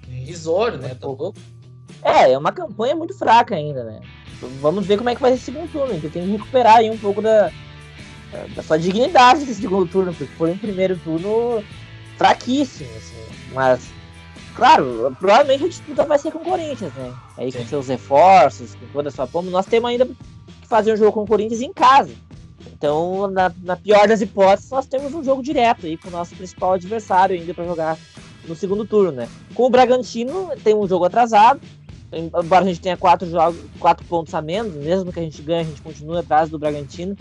[0.08, 0.96] irrisório, né?
[0.98, 1.34] Tá louco?
[2.02, 4.00] É, é uma campanha muito fraca ainda, né?
[4.60, 5.94] Vamos ver como é que vai ser esse segundo turno.
[5.94, 7.50] Então tem que recuperar aí um pouco da,
[8.54, 11.62] da sua dignidade nesse segundo turno, porque foi um primeiro turno
[12.16, 13.20] fraquíssimo, assim.
[13.52, 13.90] Mas,
[14.54, 17.12] claro, provavelmente a disputa vai ser com o Corinthians, né?
[17.36, 17.58] Aí Sim.
[17.58, 19.50] com seus reforços, com toda a sua pomba.
[19.50, 20.16] Nós temos ainda que
[20.66, 22.12] fazer um jogo com o Corinthians em casa.
[22.72, 26.34] Então, na, na pior das hipóteses, nós temos um jogo direto aí com o nosso
[26.34, 27.98] principal adversário ainda para jogar
[28.46, 29.28] no segundo turno, né?
[29.54, 31.60] Com o Bragantino tem um jogo atrasado,
[32.12, 35.60] embora a gente tenha quatro jogos, quatro pontos a menos, mesmo que a gente ganhe,
[35.60, 37.16] a gente continua atrás do Bragantino.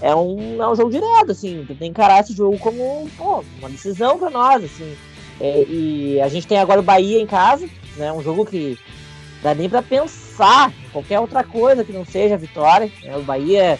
[0.00, 3.68] É um, é um jogo direto, assim, tem que encarar esse jogo como pô, uma
[3.68, 4.96] decisão para nós, assim.
[5.40, 8.12] É, e a gente tem agora o Bahia em casa, né?
[8.12, 8.78] Um jogo que
[9.42, 12.90] dá nem para pensar em qualquer outra coisa que não seja a vitória.
[13.02, 13.16] Né?
[13.16, 13.78] O Bahia,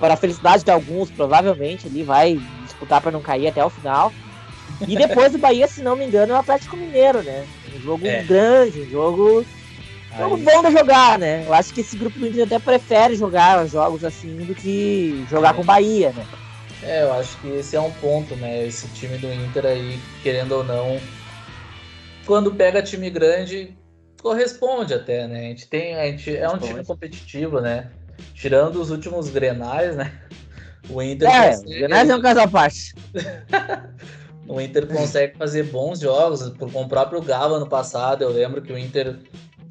[0.00, 4.12] para a felicidade de alguns, provavelmente ele vai disputar para não cair até o final.
[4.88, 7.46] E depois do Bahia, se não me engano, é o Atlético Mineiro, né?
[7.74, 8.22] Um jogo é.
[8.22, 9.46] grande, um jogo,
[10.16, 11.44] jogo bom de jogar, né?
[11.46, 15.54] Eu acho que esse grupo do Inter até prefere jogar jogos assim do que jogar
[15.54, 16.26] com o Bahia, né?
[16.82, 18.66] É, eu acho que esse é um ponto, né?
[18.66, 21.00] Esse time do Inter aí, querendo ou não,
[22.26, 23.76] quando pega time grande,
[24.20, 25.38] corresponde até, né?
[25.38, 27.90] A gente tem, a gente é um time competitivo, né?
[28.34, 30.12] Tirando os últimos Grenais, né?
[30.88, 31.78] O Inter é, consegue...
[31.78, 32.94] Grenais é um caso à parte.
[34.46, 36.48] o Inter consegue fazer bons jogos.
[36.48, 39.18] Com o próprio Galo ano passado, eu lembro que o Inter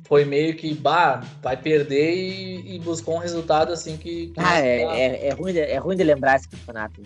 [0.08, 4.28] foi meio que, bah, vai perder e, e buscou um resultado assim que.
[4.28, 7.02] que ah, é, é, é, ruim de, é ruim de lembrar esse campeonato.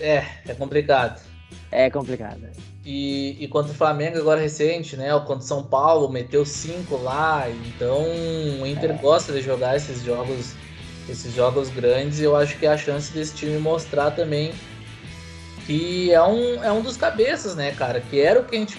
[0.00, 1.22] É, é complicado.
[1.70, 2.42] É complicado.
[2.84, 5.08] E, e contra o Flamengo agora recente, né?
[5.20, 7.48] Contra o São Paulo, meteu cinco lá.
[7.48, 8.04] Então
[8.60, 8.94] o Inter é.
[8.94, 10.54] gosta de jogar esses jogos,
[11.08, 12.20] esses jogos grandes.
[12.20, 14.52] E eu acho que é a chance desse time mostrar também
[15.66, 18.00] que é um, é um dos cabeças, né, cara?
[18.00, 18.78] Que era o que a gente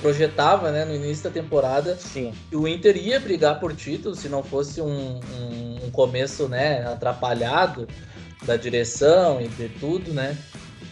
[0.00, 1.96] projetava né, no início da temporada.
[1.96, 2.32] Sim.
[2.48, 7.86] Que o Inter ia brigar por título se não fosse um, um, começo, né, atrapalhado
[8.44, 10.36] da direção e de tudo, né?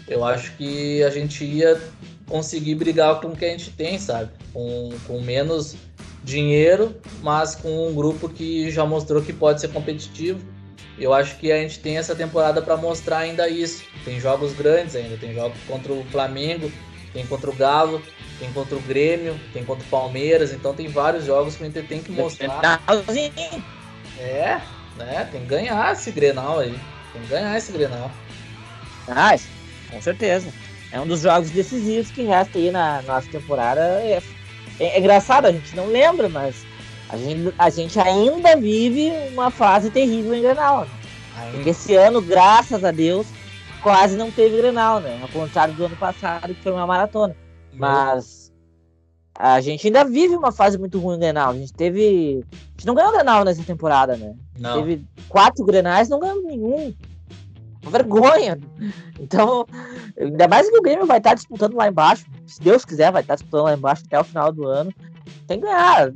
[0.08, 1.80] Eu acho que a gente ia
[2.26, 4.30] conseguir brigar com o que a gente tem, sabe?
[4.52, 5.76] Com, com menos
[6.24, 10.40] dinheiro, mas com um grupo que já mostrou que pode ser competitivo.
[10.98, 13.85] Eu acho que a gente tem essa temporada para mostrar ainda isso.
[14.05, 16.70] Tem jogos grandes ainda, tem jogos contra o Flamengo,
[17.12, 18.02] tem contra o Galo,
[18.38, 21.83] tem contra o Grêmio, tem contra o Palmeiras, então tem vários jogos que a gente
[21.83, 22.83] tem que mostrar.
[24.18, 24.61] É,
[24.96, 25.28] né?
[25.31, 26.78] Tem que ganhar esse Grenal aí.
[27.12, 28.11] Tem que ganhar esse Grenal.
[29.09, 29.37] Ah,
[29.90, 30.52] com certeza.
[30.90, 33.81] É um dos jogos decisivos que resta aí na nossa temporada.
[33.81, 34.22] É,
[34.78, 36.66] é, é engraçado, a gente não lembra, mas
[37.12, 40.87] a gente, a gente ainda vive uma fase terrível em Grenal.
[40.87, 41.51] Né?
[41.53, 43.27] Porque esse ano, graças a Deus,
[43.83, 45.18] quase não teve Grenal, né?
[45.20, 47.37] Ao contrário do ano passado, que foi uma maratona.
[47.75, 48.51] Mas
[49.38, 51.51] a gente ainda vive uma fase muito ruim no Grenal.
[51.51, 52.42] A gente teve.
[52.51, 54.35] A gente não ganhou Grenal nessa temporada, né?
[54.59, 54.79] Não.
[54.79, 56.94] Teve quatro Grenais, não ganhou nenhum.
[57.83, 58.59] Uma vergonha.
[59.20, 59.66] Então,
[60.18, 62.25] ainda mais que o Grêmio vai estar disputando lá embaixo.
[62.46, 64.90] Se Deus quiser, vai estar disputando lá embaixo até o final do ano.
[65.46, 66.11] Tem que ganhar.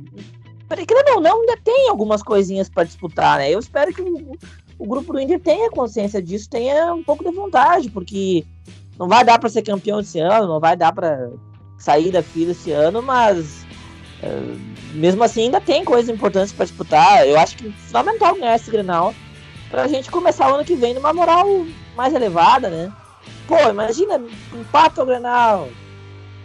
[0.69, 3.49] Querendo ou não, ainda tem algumas coisinhas para disputar, né?
[3.49, 4.37] Eu espero que o,
[4.77, 8.45] o grupo do Inter tenha consciência disso, tenha um pouco de vontade, porque
[8.97, 11.29] não vai dar para ser campeão esse ano, não vai dar para
[11.77, 13.65] sair da fila esse ano, mas
[14.21, 14.27] é,
[14.93, 17.27] mesmo assim ainda tem coisas importantes para disputar.
[17.27, 19.13] Eu acho que é fundamental ganhar esse Grenal
[19.69, 21.45] para a gente começar o ano que vem numa moral
[21.95, 22.91] mais elevada, né?
[23.47, 24.21] Pô, imagina,
[24.53, 25.69] empate o Grenal.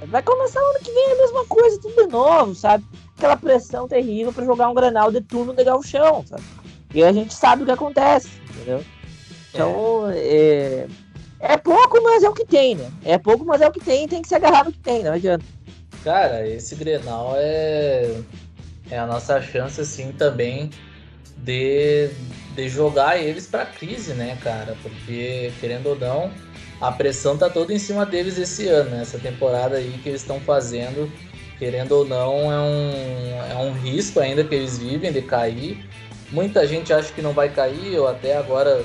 [0.06, 2.84] Vai começar o ano que vem a mesma coisa, tudo de novo, sabe?
[3.16, 6.42] Aquela pressão terrível para jogar um Grenal de turno de chão, sabe?
[6.94, 8.84] E a gente sabe o que acontece, entendeu?
[9.50, 10.18] Então, é.
[10.18, 10.86] é
[11.42, 12.88] é pouco, mas é o que tem, né?
[13.04, 15.12] É pouco, mas é o que tem, tem que se agarrar no que tem, não
[15.12, 15.44] adianta.
[16.04, 18.22] Cara, esse Grenal é,
[18.88, 20.70] é a nossa chance, assim, também
[21.38, 22.10] de,
[22.54, 24.76] de jogar eles pra crise, né, cara?
[24.82, 26.30] Porque, querendo ou não,
[26.80, 29.02] a pressão tá toda em cima deles esse ano, né?
[29.02, 31.10] Essa temporada aí que eles estão fazendo,
[31.62, 35.78] querendo ou não, é um, é um risco ainda que eles vivem de cair.
[36.32, 38.84] Muita gente acha que não vai cair, eu até agora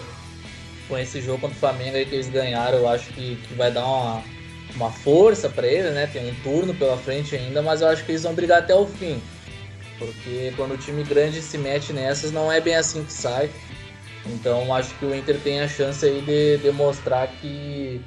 [0.88, 3.72] com esse jogo contra o Flamengo aí que eles ganharam, eu acho que, que vai
[3.72, 4.24] dar uma,
[4.76, 6.06] uma força para eles, né?
[6.06, 8.86] Tem um turno pela frente ainda, mas eu acho que eles vão brigar até o
[8.86, 9.20] fim.
[9.98, 13.50] Porque quando o time grande se mete nessas, não é bem assim que sai.
[14.24, 18.00] Então acho que o Inter tem a chance aí de demonstrar que,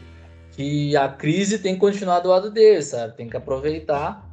[0.53, 3.17] que a crise tem que continuar do lado dele, sabe?
[3.17, 4.30] Tem que aproveitar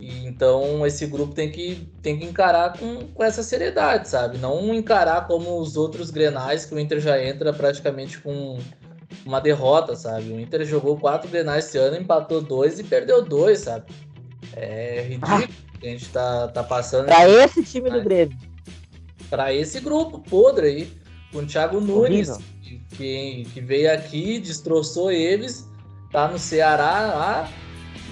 [0.00, 4.38] e então esse grupo tem que, tem que encarar com, com essa seriedade, sabe?
[4.38, 8.58] Não encarar como os outros grenais que o Inter já entra praticamente com
[9.26, 10.30] uma derrota, sabe?
[10.30, 13.86] O Inter jogou quatro grenais esse ano, empatou dois e perdeu dois, sabe?
[14.54, 15.78] É ridículo ah.
[15.80, 17.06] que a gente tá, tá passando.
[17.06, 18.36] Pra esse time do Grêmio.
[19.28, 20.92] Pra esse grupo podre aí,
[21.32, 22.38] com o Thiago Nunes,
[22.90, 25.68] que, que veio aqui, destroçou eles,
[26.12, 27.52] tá no Ceará lá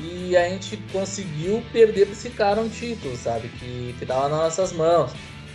[0.00, 3.48] e a gente conseguiu perder para esse cara um título, sabe?
[3.48, 5.12] Que, que tava nas nossas mãos.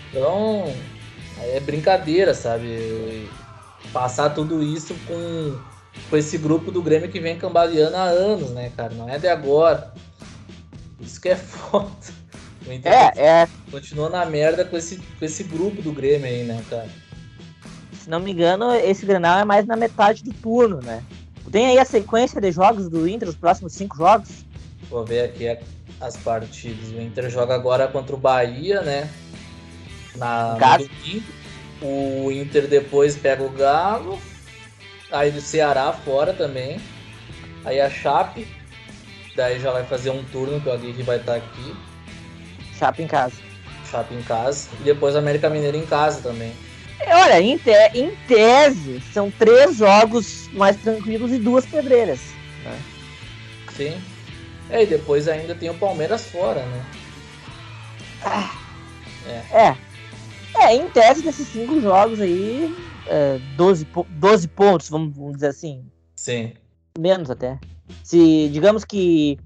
[0.10, 0.74] Então,
[1.40, 3.30] é brincadeira, sabe?
[3.94, 5.60] Passar tudo isso com,
[6.10, 8.94] com esse grupo do Grêmio que vem cambaleando há anos, né, cara?
[8.94, 9.94] Não é de agora.
[11.00, 11.92] Isso que é foda.
[12.84, 13.48] é, é.
[13.70, 16.90] Continua na merda com esse, com esse grupo do Grêmio aí, né, cara?
[17.94, 21.04] Se não me engano, esse Grenal é mais na metade do turno, né?
[21.52, 24.46] Tem aí a sequência de jogos do Inter, os próximos cinco jogos?
[24.90, 25.58] Vou ver aqui
[26.00, 26.90] as partidas.
[26.90, 29.10] O Inter joga agora contra o Bahia, né?
[30.16, 31.24] Na, no domingo.
[31.82, 34.18] O Inter depois pega o Galo.
[35.12, 36.80] Aí do Ceará fora também.
[37.66, 38.48] Aí a Chape.
[39.36, 41.76] Daí já vai fazer um turno que o Aguirre vai estar aqui.
[42.78, 43.36] Chape em casa.
[43.90, 44.70] Chape em casa.
[44.80, 46.54] E depois América Mineira em casa também.
[47.08, 52.20] Olha, em, te, em tese, são três jogos mais tranquilos e duas pedreiras.
[52.64, 52.80] Né?
[53.76, 54.02] Sim.
[54.70, 56.86] É, e depois ainda tem o Palmeiras fora, né?
[58.24, 58.52] Ah,
[59.28, 59.68] é.
[59.68, 59.78] é.
[60.60, 62.74] É, em tese desses cinco jogos aí,
[63.08, 65.86] é, 12, 12 pontos, vamos, vamos dizer assim.
[66.16, 66.54] Sim.
[66.98, 67.60] Menos até.
[68.04, 69.40] Se, digamos que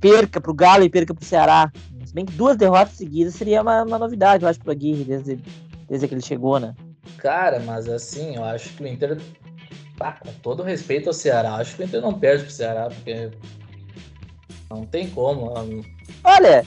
[0.00, 1.72] perca pro Galo e perca pro Ceará,
[2.04, 5.38] se bem que duas derrotas seguidas seria uma, uma novidade, eu acho, pro Aguirre, desde
[5.92, 6.74] desde que ele chegou, né?
[7.18, 9.20] Cara, mas assim, eu acho que o Inter,
[10.00, 13.30] ah, com todo respeito ao Ceará, acho que o Inter não perde pro Ceará, porque
[14.70, 15.52] não tem como.
[16.24, 16.64] Olha,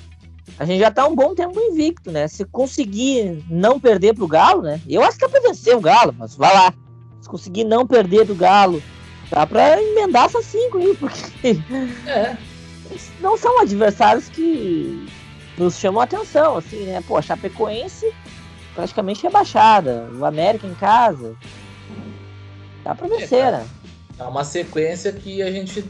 [0.59, 2.27] a gente já tá um bom tempo invicto, né?
[2.27, 4.79] Se conseguir não perder pro Galo, né?
[4.87, 6.71] Eu acho que é pra vencer o Galo, mas vai lá.
[7.19, 8.79] Se conseguir não perder do Galo,
[9.31, 11.59] dá pra emendar essas cinco aí, porque.
[12.05, 12.37] É.
[13.19, 15.07] não são adversários que
[15.57, 17.03] nos chamam a atenção, assim, né?
[17.07, 18.13] Pô, Chapecoense
[18.75, 20.09] praticamente rebaixada.
[20.13, 21.35] O América em casa.
[22.83, 23.67] Dá pra vencer, é, né?
[24.19, 25.83] É uma sequência que a gente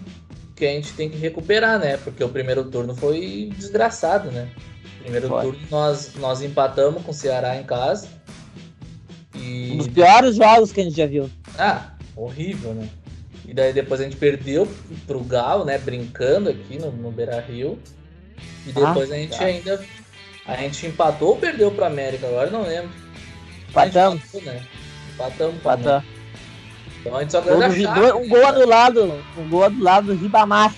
[0.55, 1.97] que a gente tem que recuperar, né?
[1.97, 4.49] Porque o primeiro turno foi desgraçado, né?
[5.01, 5.41] Primeiro foi.
[5.41, 8.07] turno nós, nós empatamos com o Ceará em casa.
[9.35, 9.71] E...
[9.73, 11.29] Um dos piores jogos que a gente já viu.
[11.59, 12.87] Ah, horrível, né?
[13.45, 14.67] E daí depois a gente perdeu
[15.05, 15.77] pro Galo, né?
[15.77, 17.77] Brincando aqui no, no Beira Rio.
[18.65, 19.45] E ah, depois ah, a gente tá.
[19.45, 19.85] ainda.
[20.47, 22.27] A gente empatou ou perdeu pro América?
[22.27, 22.91] Agora não lembro.
[23.69, 24.21] Empatamos.
[24.23, 24.61] Empatou, né?
[25.13, 25.55] Empatamos.
[25.55, 26.15] Empatamos.
[26.99, 29.23] Então a gente só ganhou do, Um gol anulado.
[29.37, 30.73] Um gol anulado do Ribamar.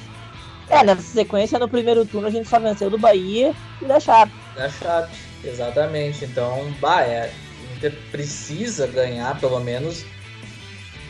[0.69, 4.33] É, nessa sequência, no primeiro turno, a gente só venceu do Bahia e da Chape.
[4.53, 6.25] Da Chape, exatamente.
[6.25, 7.31] Então, bah, é,
[7.75, 10.03] Inter precisa ganhar, pelo menos,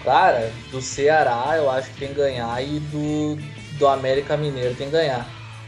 [0.03, 3.35] cara, do Ceará, eu acho que tem que ganhar, e do,
[3.79, 5.27] do América Mineiro tem que ganhar.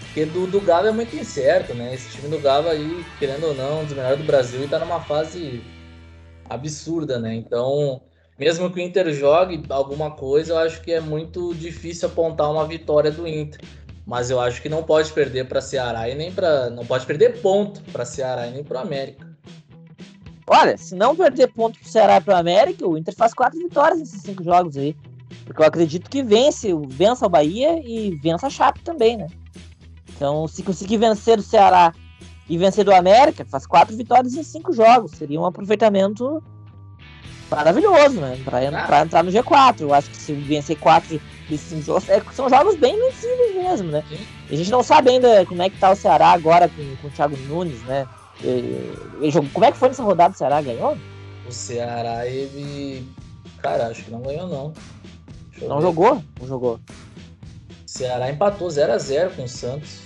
[0.09, 1.93] Porque do, do Galo é muito incerto, né?
[1.93, 4.79] Esse time do Galo aí, querendo ou não, um dos melhores do Brasil e tá
[4.79, 5.61] numa fase
[6.49, 7.35] absurda, né?
[7.35, 8.01] Então,
[8.37, 12.65] mesmo que o Inter jogue alguma coisa, eu acho que é muito difícil apontar uma
[12.65, 13.61] vitória do Inter.
[14.03, 17.39] Mas eu acho que não pode perder para Ceará e nem para não pode perder
[17.41, 19.29] ponto para Ceará e nem para América.
[20.47, 23.99] Olha, se não perder ponto para Ceará e para América, o Inter faz quatro vitórias
[23.99, 24.95] nesses cinco jogos aí.
[25.45, 29.27] Porque eu acredito que vence, vença o Bahia e vença a Chape também, né?
[30.19, 31.93] Então, se conseguir vencer o Ceará
[32.49, 35.11] e vencer do América, faz quatro vitórias em cinco jogos.
[35.11, 36.43] Seria um aproveitamento
[37.49, 38.37] maravilhoso, né?
[38.43, 38.85] Pra, ah.
[38.85, 39.79] pra, entrar no G4.
[39.79, 44.03] Eu acho que se vencer 4 desses jogos, é, são jogos bem vencíveis mesmo, né?
[44.09, 44.17] Sim.
[44.49, 47.11] A gente não sabe ainda como é que tá o Ceará agora com, com o
[47.11, 48.05] Thiago Nunes, né?
[48.43, 48.91] Ele,
[49.21, 50.33] ele jogou, como é que foi nessa rodada?
[50.33, 50.97] O Ceará ganhou?
[51.47, 53.07] O Ceará, ele.
[53.59, 54.73] Cara, acho que não ganhou, não.
[55.61, 55.81] Não ver.
[55.81, 56.23] jogou?
[56.41, 56.77] Não jogou.
[57.89, 60.01] O Ceará empatou 0x0 com o Santos.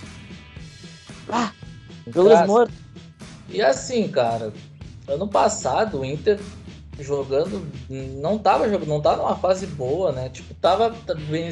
[1.28, 1.52] Ah!
[2.06, 2.72] Jogo morto.
[3.50, 4.54] E assim, cara,
[5.06, 6.40] ano passado o Inter
[6.98, 10.30] jogando, não tava jogando, não tava numa fase boa, né?
[10.30, 10.96] Tipo, tava.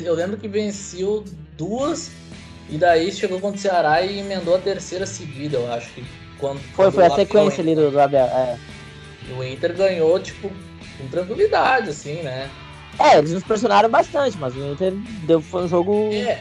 [0.02, 1.22] Eu lembro que venceu
[1.58, 2.10] duas
[2.70, 6.02] e daí chegou contra o Ceará e emendou a terceira seguida, eu acho que.
[6.38, 8.24] Quando, foi, quando foi a sequência ali do, do Abel.
[8.24, 8.58] É.
[9.36, 10.50] O Inter ganhou, tipo,
[10.98, 12.50] com tranquilidade, assim, né?
[12.98, 14.92] É, eles nos pressionaram bastante, mas o Inter
[15.24, 16.10] deu, foi um jogo.
[16.12, 16.40] É.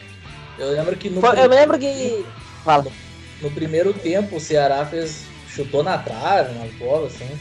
[0.58, 1.20] Eu lembro que no.
[1.20, 2.24] Foi, eu lembro que.
[2.64, 2.84] Fala.
[2.84, 2.92] No,
[3.42, 5.24] no primeiro tempo o Ceará fez.
[5.48, 7.38] chutou na trave, nas bolas, assim.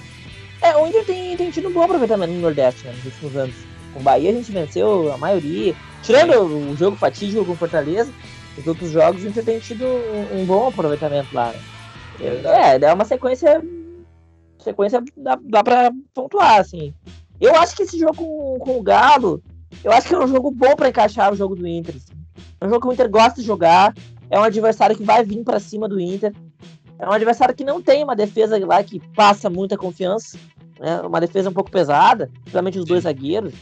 [0.61, 3.55] É, o Inter tem, tem tido um bom aproveitamento no Nordeste, né, nos últimos anos.
[3.93, 5.75] Com o Bahia a gente venceu a maioria.
[6.03, 8.11] Tirando o jogo fatídico com Fortaleza,
[8.57, 11.51] os outros jogos a gente tem tido um, um bom aproveitamento lá.
[11.51, 11.59] Né?
[12.45, 13.61] É, é uma sequência.
[14.59, 16.93] Sequência dá, dá pra pontuar, assim.
[17.41, 19.41] Eu acho que esse jogo com, com o Galo,
[19.83, 21.95] eu acho que é um jogo bom para encaixar o jogo do Inter.
[21.95, 22.13] Assim.
[22.61, 23.95] É um jogo que o Inter gosta de jogar.
[24.29, 26.33] É um adversário que vai vir para cima do Inter.
[26.99, 30.37] É um adversário que não tem uma defesa lá que passa muita confiança.
[30.79, 31.01] Né?
[31.01, 33.53] Uma defesa um pouco pesada, principalmente os dois zagueiros.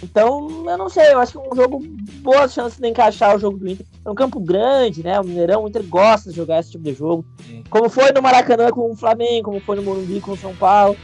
[0.00, 1.84] Então, eu não sei, eu acho que é um jogo
[2.20, 3.84] boa chance de encaixar o jogo do Inter.
[4.04, 5.18] É um campo grande, né?
[5.18, 7.24] O Mineirão, o Inter gosta de jogar esse tipo de jogo.
[7.44, 7.64] Sim.
[7.68, 10.96] Como foi no Maracanã com o Flamengo, como foi no Morumbi com o São Paulo.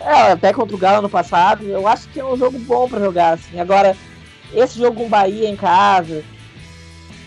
[0.00, 1.64] É, até contra o Galo no passado.
[1.64, 3.58] Eu acho que é um jogo bom para jogar, assim.
[3.58, 3.96] Agora,
[4.54, 6.24] esse jogo com o Bahia em casa,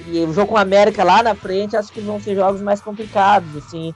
[0.07, 2.81] e o jogo com a América lá na frente, acho que vão ser jogos mais
[2.81, 3.93] complicados, assim,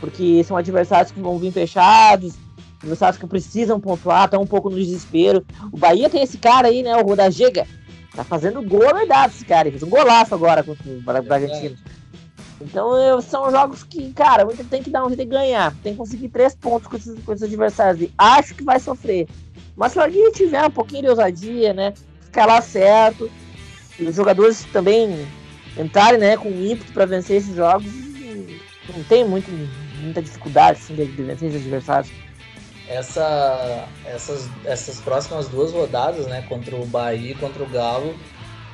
[0.00, 2.34] porque são adversários que vão vir fechados,
[2.80, 5.44] adversários que precisam pontuar, estão um pouco no desespero.
[5.72, 7.66] O Bahia tem esse cara aí, né, o Rodagega,
[8.14, 11.76] tá fazendo gol é verdade esse cara, ele fez um golaço agora contra o Bragantino.
[12.60, 15.72] Então eu, são jogos que, cara, o Inter tem que dar um jeito de ganhar,
[15.82, 18.02] tem que conseguir três pontos com esses, com esses adversários.
[18.02, 19.28] E acho que vai sofrer.
[19.76, 23.30] Mas se alguém tiver um pouquinho de ousadia, né, ficar lá certo,
[23.98, 25.26] e os jogadores também
[25.76, 27.86] entrarem né, com ímpeto para vencer esses jogos,
[28.92, 29.48] não tem muito,
[30.00, 32.10] muita dificuldade assim, de, vencer esses adversários.
[32.88, 38.16] Essa, essas, essas próximas duas rodadas, né, contra o Bahia e contra o Galo,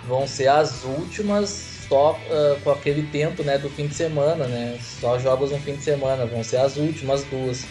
[0.06, 4.78] vão ser as últimas só uh, com aquele tempo né, do fim de semana, né?
[4.80, 7.64] Só jogos no fim de semana, vão ser as últimas duas.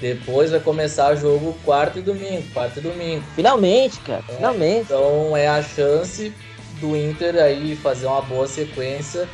[0.00, 3.24] Depois vai começar o jogo quarto e domingo, quarto e domingo.
[3.34, 4.84] Finalmente, cara, é, finalmente.
[4.84, 6.32] Então é a chance
[6.80, 9.26] do Inter aí fazer uma boa sequência,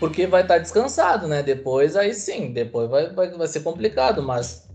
[0.00, 1.42] porque vai estar tá descansado, né?
[1.42, 4.68] Depois aí sim, depois vai, vai, vai ser complicado, mas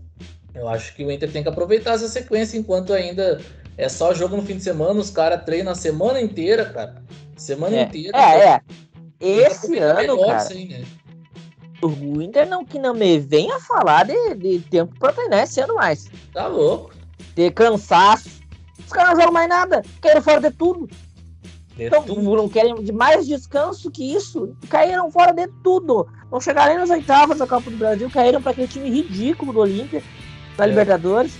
[0.54, 3.38] eu acho que o Inter tem que aproveitar essa sequência enquanto ainda
[3.78, 7.00] é só jogo no fim de semana, os caras treinam a semana inteira, cara.
[7.36, 8.18] Semana é, inteira.
[8.18, 8.60] É, é.
[9.20, 10.36] Esse ano, cara.
[10.36, 10.84] Assim, né?
[11.80, 15.76] O Inter não que não me venha falar de, de tempo pra treinar esse ano
[15.76, 16.10] mais.
[16.34, 16.90] Tá louco.
[17.36, 18.28] Ter cansaço.
[18.84, 19.84] Os caras não jogam mais nada.
[20.02, 20.88] Querem fora de tudo.
[21.76, 22.20] De então, tudo.
[22.20, 24.56] não querem de mais descanso que isso.
[24.68, 26.08] Caíram fora de tudo.
[26.32, 29.60] Não chegaram nem nas oitavas da Copa do Brasil, caíram para aquele time ridículo do
[29.60, 30.02] Olímpia,
[30.56, 30.68] da é.
[30.68, 31.32] Libertadores.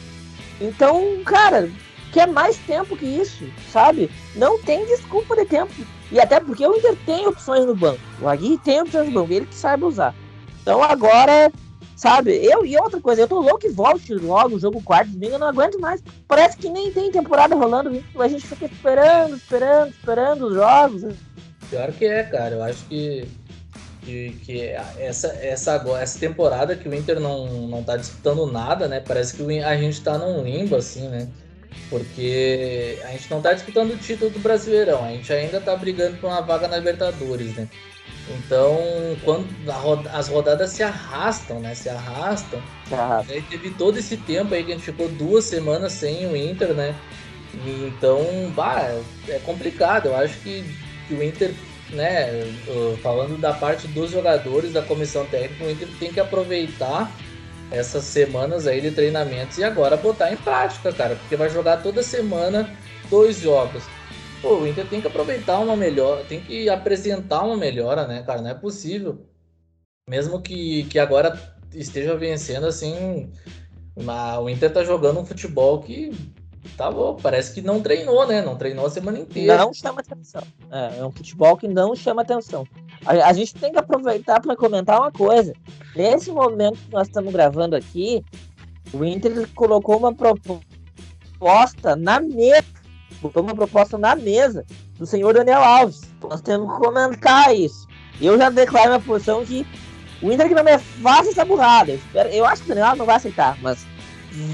[0.60, 1.68] Então, cara,
[2.12, 4.10] quer mais tempo que isso, sabe?
[4.34, 5.72] Não tem desculpa de tempo.
[6.10, 8.00] E até porque o Inter tem opções no banco.
[8.20, 10.14] O Aguirre tem opções no banco, ele que sabe usar.
[10.62, 11.52] Então agora
[11.98, 12.30] Sabe?
[12.44, 15.38] Eu e outra coisa, eu tô louco que volte logo o jogo quarto domingo, eu
[15.40, 16.00] não aguento mais.
[16.28, 21.02] Parece que nem tem temporada rolando, a gente fica esperando, esperando, esperando os jogos.
[21.68, 22.54] Pior que é, cara.
[22.54, 23.28] Eu acho que,
[24.02, 29.00] que, que essa, essa, essa temporada que o Inter não, não tá disputando nada, né?
[29.00, 31.28] Parece que a gente tá num limbo, assim, né?
[31.90, 36.16] Porque a gente não tá disputando o título do Brasileirão, a gente ainda tá brigando
[36.18, 37.68] por uma vaga na Libertadores, né?
[38.30, 38.78] Então,
[39.24, 41.74] quando roda, as rodadas se arrastam, né?
[41.74, 42.62] Se arrastam.
[42.90, 43.32] Arrasta.
[43.32, 46.74] Aí teve todo esse tempo aí que a gente ficou duas semanas sem o Inter,
[46.74, 46.94] né?
[47.54, 50.06] Então, bah, é complicado.
[50.06, 50.62] Eu acho que,
[51.06, 51.54] que o Inter,
[51.90, 52.28] né?
[53.02, 57.10] Falando da parte dos jogadores, da comissão técnica, o Inter tem que aproveitar
[57.70, 62.02] essas semanas aí de treinamentos e agora botar em prática, cara, porque vai jogar toda
[62.02, 62.68] semana
[63.10, 63.84] dois jogos.
[64.40, 68.40] Pô, o Inter tem que aproveitar uma melhora, tem que apresentar uma melhora, né, cara?
[68.40, 69.26] Não é possível.
[70.08, 71.38] Mesmo que, que agora
[71.74, 73.30] esteja vencendo, assim,
[73.94, 76.12] uma, o Inter tá jogando um futebol que
[76.76, 78.42] tá bom, parece que não treinou, né?
[78.42, 79.58] Não treinou a semana inteira.
[79.58, 80.42] Não chama atenção.
[80.70, 82.66] É, é um futebol que não chama atenção.
[83.04, 85.52] A, a gente tem que aproveitar para comentar uma coisa.
[85.94, 88.24] Nesse momento que nós estamos gravando aqui,
[88.92, 92.78] o Inter colocou uma proposta na mesa
[93.20, 94.64] botou uma proposta na mesa
[94.98, 96.02] do senhor Daniel Alves.
[96.22, 97.86] Nós temos que comentar isso.
[98.20, 99.66] Eu já declaro minha posição que
[100.22, 101.92] o Inter que não me faça essa burrada.
[101.92, 103.86] Eu, espero, eu acho que o Daniel Alves não vai aceitar, mas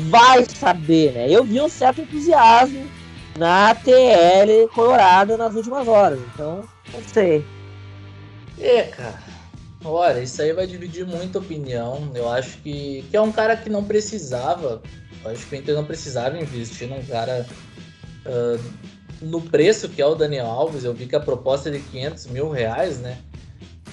[0.08, 1.30] vai saber, né?
[1.30, 2.86] Eu vi um certo entusiasmo
[3.38, 7.44] na TL Colorado nas últimas horas, então não sei.
[8.58, 9.22] É, cara.
[9.84, 12.10] Olha, isso aí vai dividir muita opinião.
[12.14, 14.82] Eu acho que, que é um cara que não precisava.
[15.22, 17.46] Eu acho que o Inter não precisava investir num cara
[18.24, 18.58] Uh,
[19.20, 22.26] no preço que é o Daniel Alves, eu vi que a proposta é de 500
[22.26, 23.18] mil reais, né?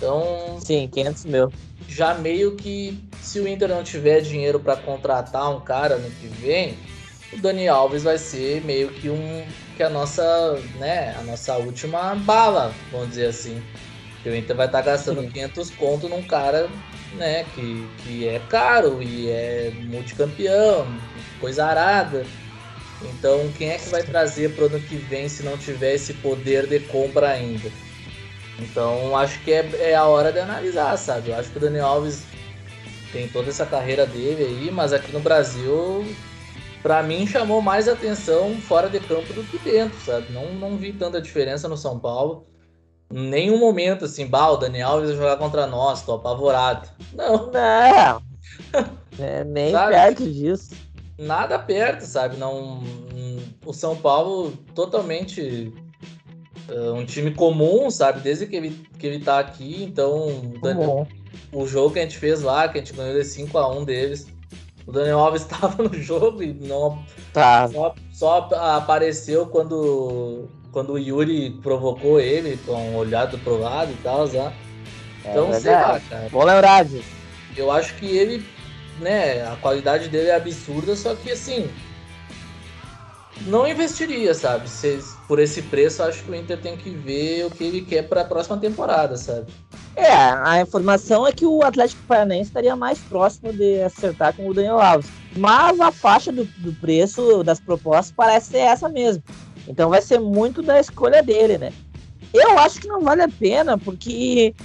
[0.01, 0.57] Então.
[0.59, 1.53] Sim, 500 mil.
[1.87, 6.27] Já meio que, se o Inter não tiver dinheiro para contratar um cara no que
[6.27, 6.75] vem,
[7.31, 9.45] o Daniel Alves vai ser meio que um.
[9.77, 11.15] que a nossa, né?
[11.19, 13.61] A nossa última bala, vamos dizer assim.
[14.23, 15.29] Que o Inter vai estar tá gastando Sim.
[15.29, 16.67] 500 conto num cara,
[17.13, 17.45] né?
[17.55, 20.87] Que, que é caro e é multicampeão,
[21.39, 22.25] coisa arada.
[23.03, 26.13] Então, quem é que vai trazer para o ano que vem se não tiver esse
[26.15, 27.71] poder de compra ainda?
[28.61, 31.29] Então, acho que é, é a hora de analisar, sabe?
[31.29, 32.23] Eu acho que o Daniel Alves
[33.11, 36.05] tem toda essa carreira dele aí, mas aqui no Brasil,
[36.81, 40.31] para mim, chamou mais atenção fora de campo do que dentro, sabe?
[40.31, 42.47] Não, não vi tanta diferença no São Paulo.
[43.11, 46.87] Em nenhum momento, assim, bah, o Daniel Alves vai jogar contra nós, tô apavorado.
[47.13, 47.51] Não.
[47.51, 48.21] Não.
[49.19, 50.73] É, nem perto disso
[51.21, 52.37] nada perto, sabe?
[52.37, 52.81] Não,
[53.65, 55.71] o São Paulo totalmente
[56.71, 58.21] uh, um time comum, sabe?
[58.21, 61.07] Desde que ele, que ele tá aqui, então Daniel,
[61.51, 63.83] o jogo que a gente fez lá, que a gente ganhou de 5 a 1
[63.83, 64.27] deles,
[64.87, 67.03] o Daniel Alves estava no jogo e não
[67.33, 67.67] tá.
[67.67, 73.97] só, só apareceu quando quando o Yuri provocou ele com um olhado pro lado e
[73.97, 74.53] tal, já.
[75.25, 76.29] É então, sei lá, cara.
[76.29, 77.09] Vou lembrar disso.
[77.57, 78.41] Eu acho que ele
[79.01, 81.69] né, a qualidade dele é absurda, só que assim,
[83.45, 84.69] não investiria, sabe?
[84.69, 88.03] Se, por esse preço, acho que o Inter tem que ver o que ele quer
[88.03, 89.51] para a próxima temporada, sabe?
[89.95, 94.53] É, a informação é que o Atlético Paranaense estaria mais próximo de acertar com o
[94.53, 95.09] Daniel Alves.
[95.35, 99.23] Mas a faixa do, do preço das propostas parece ser essa mesmo.
[99.67, 101.71] Então vai ser muito da escolha dele, né?
[102.33, 104.55] Eu acho que não vale a pena, porque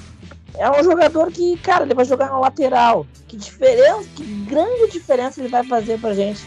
[0.55, 3.07] é um jogador que, cara, ele vai jogar na lateral.
[3.27, 6.47] Que diferença, que grande diferença ele vai fazer pra gente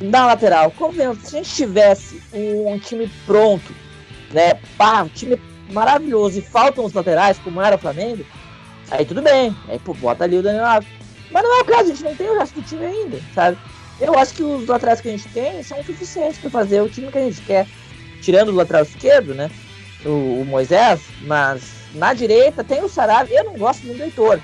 [0.00, 0.70] na lateral.
[0.72, 3.74] Convença, se a gente tivesse um, time pronto,
[4.32, 5.40] né, pá, um time
[5.72, 8.24] maravilhoso e faltam os laterais, como era o Flamengo,
[8.90, 9.56] aí tudo bem.
[9.68, 10.88] Aí, pô, bota ali o Daniel Alves.
[11.30, 13.58] Mas não é o caso, a gente não tem o resto do time ainda, sabe?
[14.00, 17.10] Eu acho que os laterais que a gente tem são suficientes para fazer o time
[17.10, 17.66] que a gente quer.
[18.20, 19.50] Tirando o lateral esquerdo, né?
[20.04, 21.62] O, o Moisés, mas
[21.94, 24.40] na direita tem o Sarabia, eu não gosto muito do Heitor.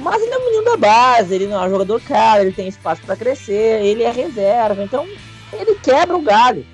[0.00, 2.68] Mas ele é um menino da base, ele não é um jogador caro, ele tem
[2.68, 5.06] espaço para crescer, ele é reserva, então
[5.52, 6.64] ele quebra o galho.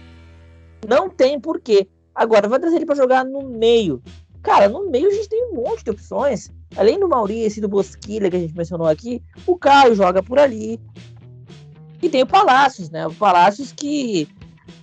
[0.89, 1.89] Não tem porquê.
[2.15, 4.03] Agora, vai trazer ele para jogar no meio.
[4.43, 6.53] Cara, no meio a gente tem um monte de opções.
[6.77, 10.39] Além do Maurício e do Bosquilha que a gente mencionou aqui, o Caio joga por
[10.39, 10.81] ali.
[12.01, 13.07] E tem o Palácios, né?
[13.07, 14.29] O Palácios que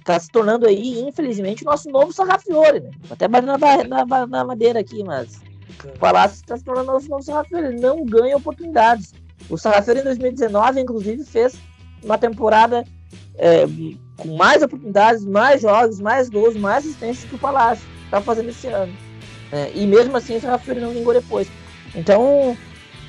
[0.03, 2.91] tá se tornando aí, infelizmente, o nosso novo Sarrafiore, né?
[3.09, 5.39] Até batendo na, na, na, madeira aqui, mas
[5.99, 9.13] Palácio está se tornando o nosso novo Sarrafiore, ele não ganha oportunidades.
[9.49, 11.55] O Sarrafiore em 2019, inclusive, fez
[12.03, 12.83] uma temporada
[13.35, 13.65] é,
[14.17, 18.67] com mais oportunidades, mais jogos, mais gols, mais assistências que o Palácio está fazendo esse
[18.67, 18.93] ano.
[19.51, 21.47] É, e mesmo assim, o Sarrafiore não vingou depois.
[21.95, 22.57] Então,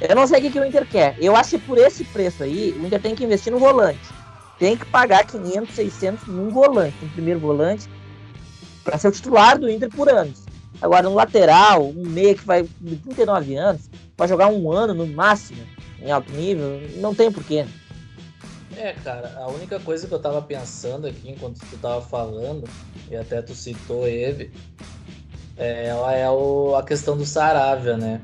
[0.01, 1.17] eu não sei o que, que o Inter quer.
[1.21, 4.01] Eu acho que por esse preço aí, o Inter tem que investir no volante.
[4.59, 7.89] Tem que pagar 500, 600 num volante, no primeiro volante,
[8.83, 10.44] para ser o titular do Inter por anos.
[10.81, 15.07] Agora, um lateral, um meia que vai de 39 anos, vai jogar um ano no
[15.07, 15.63] máximo,
[16.01, 17.65] em alto nível, não tem porquê.
[18.77, 22.69] É, cara, a única coisa que eu tava pensando aqui enquanto tu tava falando,
[23.11, 24.53] e até tu citou ele,
[25.57, 28.21] é, ela é o, a questão do Saravia, né?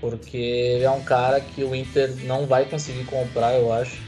[0.00, 4.00] porque ele é um cara que o Inter não vai conseguir comprar, eu acho.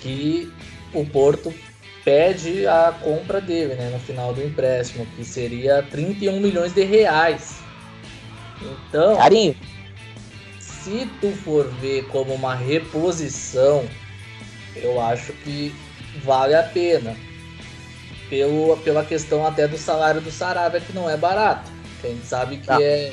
[0.00, 0.52] Que
[0.92, 1.52] o Porto
[2.08, 7.58] pede a compra dele, né, no final do empréstimo, que seria 31 milhões de reais.
[8.62, 9.54] Então, Carinho.
[10.58, 13.84] se tu for ver como uma reposição,
[14.74, 15.74] eu acho que
[16.24, 17.14] vale a pena.
[18.30, 21.70] Pelo, pela questão até do salário do Sarabia, que não é barato.
[22.02, 22.80] A gente sabe que tá.
[22.80, 23.12] é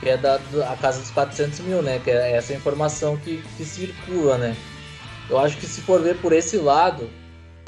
[0.00, 0.38] que é da
[0.70, 2.00] a casa dos 400 mil, né?
[2.02, 4.56] Que é essa informação que, que circula, né?
[5.28, 7.08] Eu acho que se for ver por esse lado,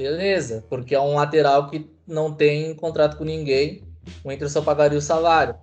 [0.00, 3.82] beleza, porque é um lateral que não tem contrato com ninguém,
[4.24, 5.54] o Inter só pagaria o salário.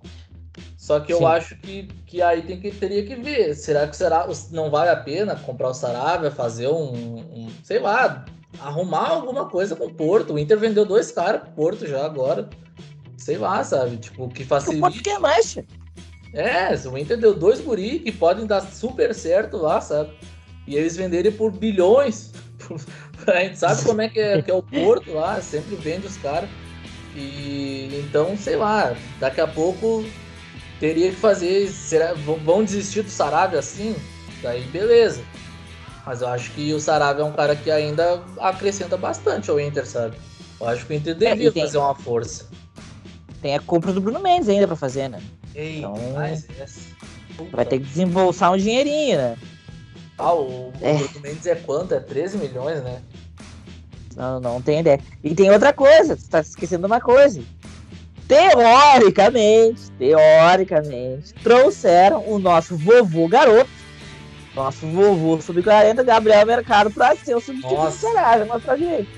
[0.76, 1.24] Só que eu Sim.
[1.26, 3.54] acho que, que aí tem que, teria que ver.
[3.54, 8.24] Será que será, não vale a pena comprar o Saravia, fazer um, um, sei lá,
[8.58, 10.32] arrumar alguma coisa com o Porto?
[10.32, 12.48] O Inter vendeu dois caras pro Porto já agora.
[13.18, 13.98] Sei lá, sabe?
[13.98, 14.86] Tipo, que facilita.
[14.86, 15.58] O Porto quer mais,
[16.32, 20.10] é, o Inter deu dois guri que podem dar super certo lá, sabe?
[20.66, 22.32] E eles venderem por bilhões.
[23.26, 26.16] a gente sabe como é que, é que é o Porto lá, sempre vende os
[26.16, 26.48] caras.
[27.14, 30.04] E então, sei lá, daqui a pouco
[30.78, 31.68] teria que fazer.
[31.68, 33.96] Será, vão desistir do Sarabia assim?
[34.42, 35.22] Daí beleza.
[36.06, 39.86] Mas eu acho que o Sarabia é um cara que ainda acrescenta bastante ao Inter,
[39.86, 40.16] sabe?
[40.60, 42.46] Eu acho que o Inter é, devia é, tem, fazer uma força.
[43.42, 45.20] Tem a compra do Bruno Mendes ainda para fazer, né?
[45.54, 45.94] Ei, então,
[47.52, 49.36] vai ter que desembolsar um dinheirinho, né?
[50.18, 50.94] Ah, o, é.
[50.94, 51.94] o Mendes é quanto?
[51.94, 53.00] É 13 milhões, né?
[54.16, 54.98] Não, não tem ideia.
[55.22, 57.40] E tem outra coisa, você tá esquecendo uma coisa.
[58.26, 63.70] Teoricamente, teoricamente, trouxeram o nosso vovô garoto,
[64.54, 69.10] nosso vovô sub-40, Gabriel Mercado, para ser o substituto do Serasa, mas pra direita.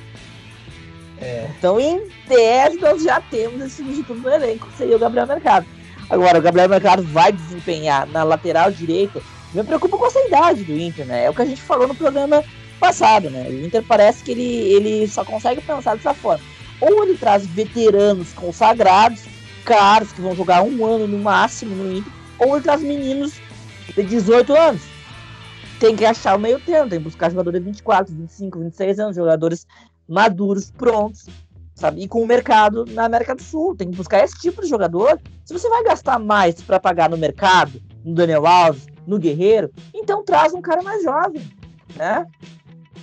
[1.19, 1.49] É.
[1.59, 5.67] Então, em tese, nós já temos esse substituto no elenco, que seria o Gabriel Mercado.
[6.09, 9.21] Agora, o Gabriel Mercado vai desempenhar na lateral direita.
[9.53, 11.25] Me preocupa com essa idade do Inter, né?
[11.25, 12.45] É o que a gente falou no programa
[12.79, 13.49] passado, né?
[13.49, 16.45] O Inter parece que ele, ele só consegue pensar dessa forma.
[16.81, 19.25] Ou ele traz veteranos consagrados,
[19.65, 23.35] caros, que vão jogar um ano no máximo no Inter, ou ele traz meninos
[23.95, 24.83] de 18 anos.
[25.81, 29.17] Tem que achar o meio tempo, tem que buscar jogadores de 24, 25, 26 anos,
[29.17, 29.67] jogadores
[30.09, 31.27] maduros, prontos,
[31.75, 32.03] sabe?
[32.03, 35.21] E com o mercado na América do Sul, tem que buscar esse tipo de jogador.
[35.45, 40.25] Se você vai gastar mais para pagar no mercado, no Daniel Alves, no Guerreiro, então
[40.25, 41.43] traz um cara mais jovem,
[41.97, 42.27] né?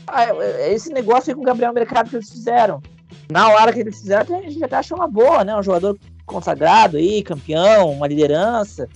[0.07, 0.25] Ah,
[0.69, 2.81] esse negócio aí com o Gabriel Mercado que eles fizeram,
[3.29, 5.55] na hora que eles fizeram, a gente até achou uma boa, né?
[5.55, 8.87] Um jogador consagrado aí, campeão, uma liderança.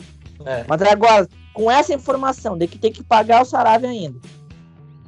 [0.45, 0.64] É.
[0.68, 4.20] Mas agora, com essa informação de que tem que pagar o Saravia ainda,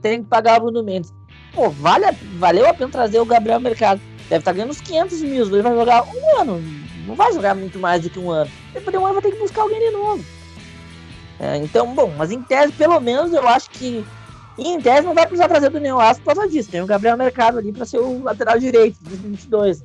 [0.02, 1.14] tem que pagar o Bruno Mendes,
[1.54, 2.06] pô, vale,
[2.38, 5.46] valeu a pena trazer o Gabriel Mercado deve estar tá ganhando uns 500 mil.
[5.46, 6.64] Ele vai jogar um ano.
[7.06, 8.50] Não vai jogar muito mais do que um ano.
[8.74, 10.24] Depois de um ano vai ter que buscar alguém de novo.
[11.40, 14.06] É, então, bom, mas em tese, pelo menos, eu acho que.
[14.58, 16.70] em tese não vai precisar trazer o Daniel Alves por causa disso.
[16.70, 19.84] Tem o Gabriel Mercado ali para ser o lateral direito de 2022.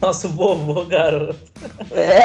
[0.00, 1.38] Nosso vovô, garoto.
[1.90, 2.20] É,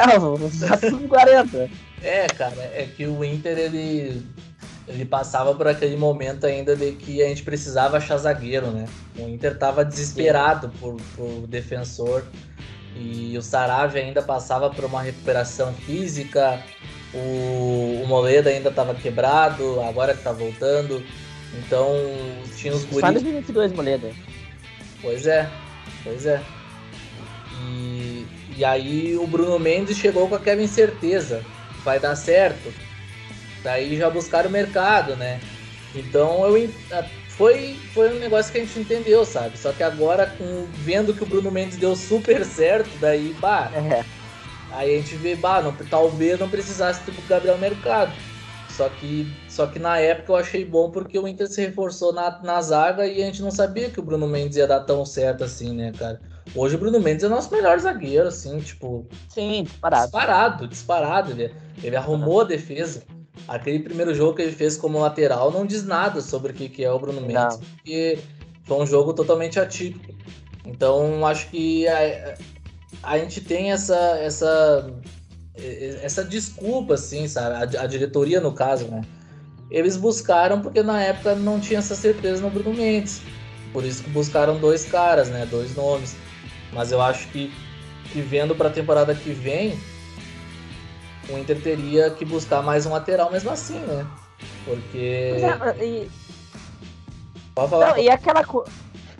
[0.50, 0.76] já
[1.08, 1.70] 40.
[2.02, 4.22] É, cara, é que o Inter ele
[4.92, 8.86] ele passava por aquele momento ainda de que a gente precisava achar zagueiro, né?
[9.16, 12.24] O Inter tava desesperado por, por defensor
[12.96, 16.60] e o Saravia ainda passava por uma recuperação física,
[17.14, 21.02] o, o Moleda ainda estava quebrado, agora que tá voltando,
[21.54, 21.88] então
[22.56, 23.00] tinha os guris...
[23.00, 24.10] Só 2022, Moleda.
[25.02, 25.48] Pois é,
[26.04, 26.40] pois é.
[27.62, 31.44] E, e aí o Bruno Mendes chegou com aquela incerteza,
[31.84, 32.72] vai dar certo?
[33.62, 35.40] Daí já buscaram o mercado, né?
[35.94, 36.70] Então eu
[37.40, 39.56] foi, foi um negócio que a gente entendeu, sabe?
[39.58, 43.70] Só que agora, com, vendo que o Bruno Mendes deu super certo, daí, bah.
[43.74, 44.04] É.
[44.72, 48.12] Aí a gente vê, bah, não, talvez não precisasse do Gabriel Mercado.
[48.68, 52.40] Só que, só que na época eu achei bom porque o Inter se reforçou na,
[52.42, 55.44] na zaga e a gente não sabia que o Bruno Mendes ia dar tão certo
[55.44, 56.20] assim, né, cara?
[56.54, 59.06] Hoje o Bruno Mendes é o nosso melhor zagueiro, assim, tipo.
[59.28, 60.02] Sim, disparado.
[60.04, 61.32] Disparado, disparado.
[61.32, 63.02] Ele, ele arrumou a defesa.
[63.46, 66.84] Aquele primeiro jogo que ele fez como lateral não diz nada sobre o que, que
[66.84, 67.58] é o Bruno Mendes, não.
[67.58, 68.18] porque
[68.64, 70.14] foi um jogo totalmente atípico.
[70.64, 72.34] Então, acho que a,
[73.02, 74.92] a gente tem essa, essa,
[76.02, 77.76] essa desculpa, assim, sabe?
[77.76, 79.02] A, a, diretoria, no caso, né?
[79.70, 83.22] Eles buscaram porque na época não tinha essa certeza no Bruno Mendes.
[83.72, 85.46] Por isso que buscaram dois caras, né?
[85.46, 86.16] Dois nomes.
[86.72, 87.52] Mas eu acho que,
[88.12, 89.78] que vendo para a temporada que vem,
[91.28, 94.06] o Inter teria que buscar mais um lateral mesmo assim, né?
[94.64, 95.36] Porque.
[95.78, 96.10] É, e...
[97.54, 97.90] Pode falar.
[97.90, 98.44] Não, e aquela,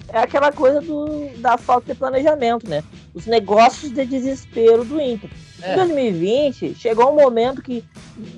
[0.09, 2.83] é aquela coisa do, da falta de planejamento, né?
[3.13, 5.31] Os negócios de desespero do Inter.
[5.63, 5.73] É.
[5.73, 7.85] Em 2020, chegou um momento que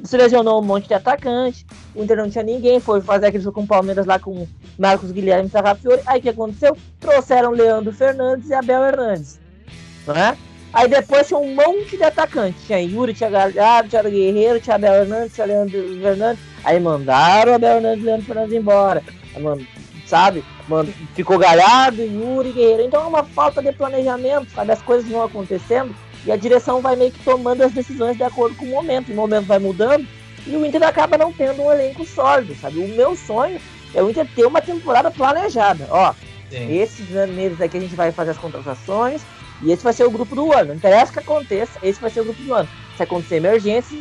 [0.02, 3.56] se lesionou um monte de atacante, o Inter não tinha ninguém, foi fazer aquele jogo
[3.56, 4.46] com o Palmeiras lá com
[4.78, 6.02] Marcos Guilherme e Sarrafiori.
[6.06, 6.76] Aí o que aconteceu?
[6.98, 9.38] Trouxeram Leandro Fernandes e Abel Hernandes.
[10.06, 10.36] Não é?
[10.72, 12.56] Aí depois tinha um monte de atacante.
[12.66, 16.42] Tinha Yuri, tinha Galhardo, tinha Guerreiro, tinha Abel Hernandes, tinha Leandro Fernandes.
[16.64, 19.02] Aí mandaram o Abel Hernandes e Leandro Fernandes embora.
[19.34, 19.66] Aí, mano,
[20.06, 20.42] sabe?
[20.72, 22.82] Mano, ficou Galhardo, Yuri, Guerreiro.
[22.84, 24.72] Então é uma falta de planejamento, sabe?
[24.72, 25.94] As coisas vão acontecendo
[26.24, 29.12] e a direção vai meio que tomando as decisões de acordo com o momento.
[29.12, 30.08] O momento vai mudando
[30.46, 32.78] e o Inter acaba não tendo um elenco sólido, sabe?
[32.78, 33.60] O meu sonho
[33.94, 35.86] é o Inter ter uma temporada planejada.
[35.90, 36.14] Ó,
[36.48, 36.74] Sim.
[36.74, 39.20] esses meses aqui a gente vai fazer as contratações
[39.62, 40.68] e esse vai ser o grupo do ano.
[40.68, 42.68] Não interessa o que aconteça, esse vai ser o grupo do ano.
[42.96, 43.98] Se acontecer emergência,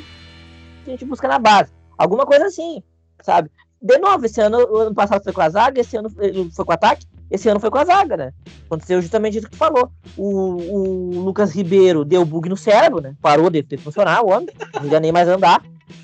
[0.87, 1.69] a gente busca na base.
[1.97, 2.81] Alguma coisa assim,
[3.21, 3.51] sabe?
[3.81, 6.71] De novo, esse ano, o ano passado foi com a zaga, esse ano foi com
[6.71, 8.33] o ataque, esse ano foi com a zaga, né?
[8.65, 9.89] Aconteceu justamente isso que tu falou.
[10.15, 13.15] O, o Lucas Ribeiro deu bug no cérebro, né?
[13.21, 15.63] Parou de, de funcionar o homem, não ia nem mais andar.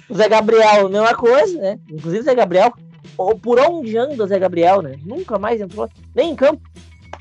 [0.09, 1.80] O Zé Gabriel, mesma coisa, né?
[1.91, 2.73] Inclusive o Zé Gabriel,
[3.15, 4.95] ou por onde anda o Zé Gabriel, né?
[5.05, 6.61] Nunca mais entrou, nem em campo.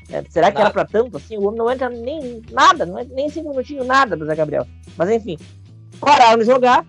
[0.09, 0.69] É, será que nada.
[0.69, 1.37] era pra tanto assim?
[1.37, 4.65] O homem não entra nem nada, não é, nem cinco minutinhos, nada do Zé Gabriel.
[4.97, 5.37] Mas enfim,
[5.99, 6.83] pararam de jogar.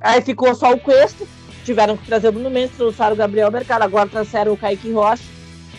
[0.00, 1.24] Aí ficou só o Cuesta,
[1.68, 5.22] tiveram que trazer o Bruno Mendes, trouxeram o Gabriel Mercado, agora trouxeram o Kaique Rocha.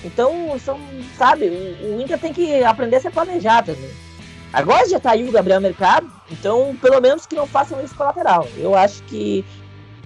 [0.05, 0.31] Então,
[0.63, 0.79] são,
[1.17, 3.89] sabe, o, Inter tem que aprender a ser planejado também.
[4.53, 8.03] Agora já tá aí o Gabriel Mercado, então pelo menos que não façam isso com
[8.03, 8.47] lateral.
[8.55, 9.43] Eu acho que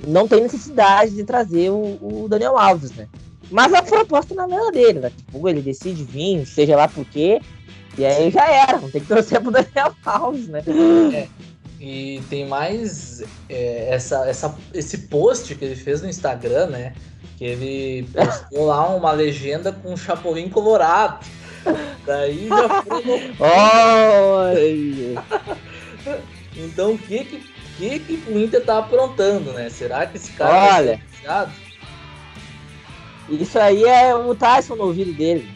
[0.07, 3.07] não tem necessidade de trazer o, o Daniel Alves, né?
[3.51, 5.09] Mas a proposta na mesa dele, né?
[5.09, 7.41] Tipo, ele decide vir, seja lá por quê,
[7.97, 10.63] e aí já era, não tem que torcer pro Daniel Alves, né?
[11.13, 11.27] É.
[11.85, 16.93] E tem mais é, essa, essa, esse post que ele fez no Instagram, né?
[17.37, 21.25] Que ele postou lá uma legenda com um chapolin colorado.
[22.05, 22.83] Daí já
[23.37, 25.17] foi.
[26.55, 27.43] então o que que,
[27.77, 29.69] que que o Inter tá aprontando, né?
[29.69, 31.47] Será que esse cara Olha, é
[33.29, 35.51] Isso aí é o Tyson no ouvido dele.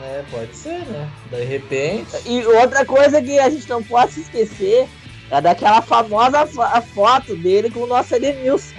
[0.00, 1.10] É, pode ser, né?
[1.28, 2.16] De repente.
[2.24, 4.88] E outra coisa que a gente não pode se esquecer
[5.30, 6.46] é daquela famosa
[6.94, 8.74] foto dele com o nosso Edemilson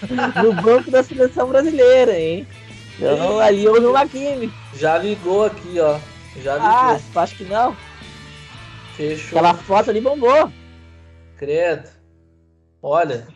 [0.42, 2.46] no banco da seleção brasileira, hein?
[2.96, 4.54] Então ali houve uma química.
[4.74, 5.98] Já ligou aqui, ó.
[6.42, 7.10] Já ah, ligou.
[7.14, 7.76] Ah, acho que não.
[8.96, 9.38] Fechou.
[9.38, 10.52] Aquela foto ali bombou.
[11.36, 11.88] Credo.
[12.80, 13.26] Olha,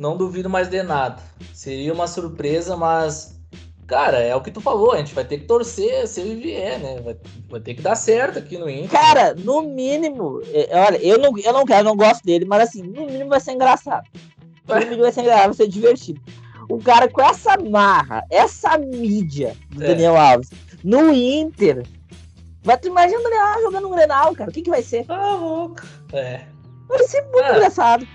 [0.00, 1.22] não duvido mais de nada.
[1.52, 3.39] Seria uma surpresa, mas
[3.90, 6.78] Cara, é o que tu falou, a gente vai ter que torcer se ele vier,
[6.78, 7.00] né?
[7.00, 7.16] Vai,
[7.48, 8.88] vai ter que dar certo aqui no Inter.
[8.88, 12.68] Cara, no mínimo, é, olha, eu não, eu não quero, eu não gosto dele, mas
[12.68, 14.06] assim, no mínimo vai ser engraçado.
[14.68, 16.20] No mínimo vai ser engraçado, vai ser divertido.
[16.70, 19.88] Um cara com essa marra, essa mídia do é.
[19.88, 20.50] Daniel Alves
[20.84, 21.84] no Inter.
[22.62, 24.50] Vai tu imagina o Daniel Alves jogando um Grenal, cara.
[24.50, 25.04] O que, que vai ser?
[25.08, 25.82] Ah, louco.
[26.12, 26.42] É.
[26.86, 28.06] Vai ser muito engraçado.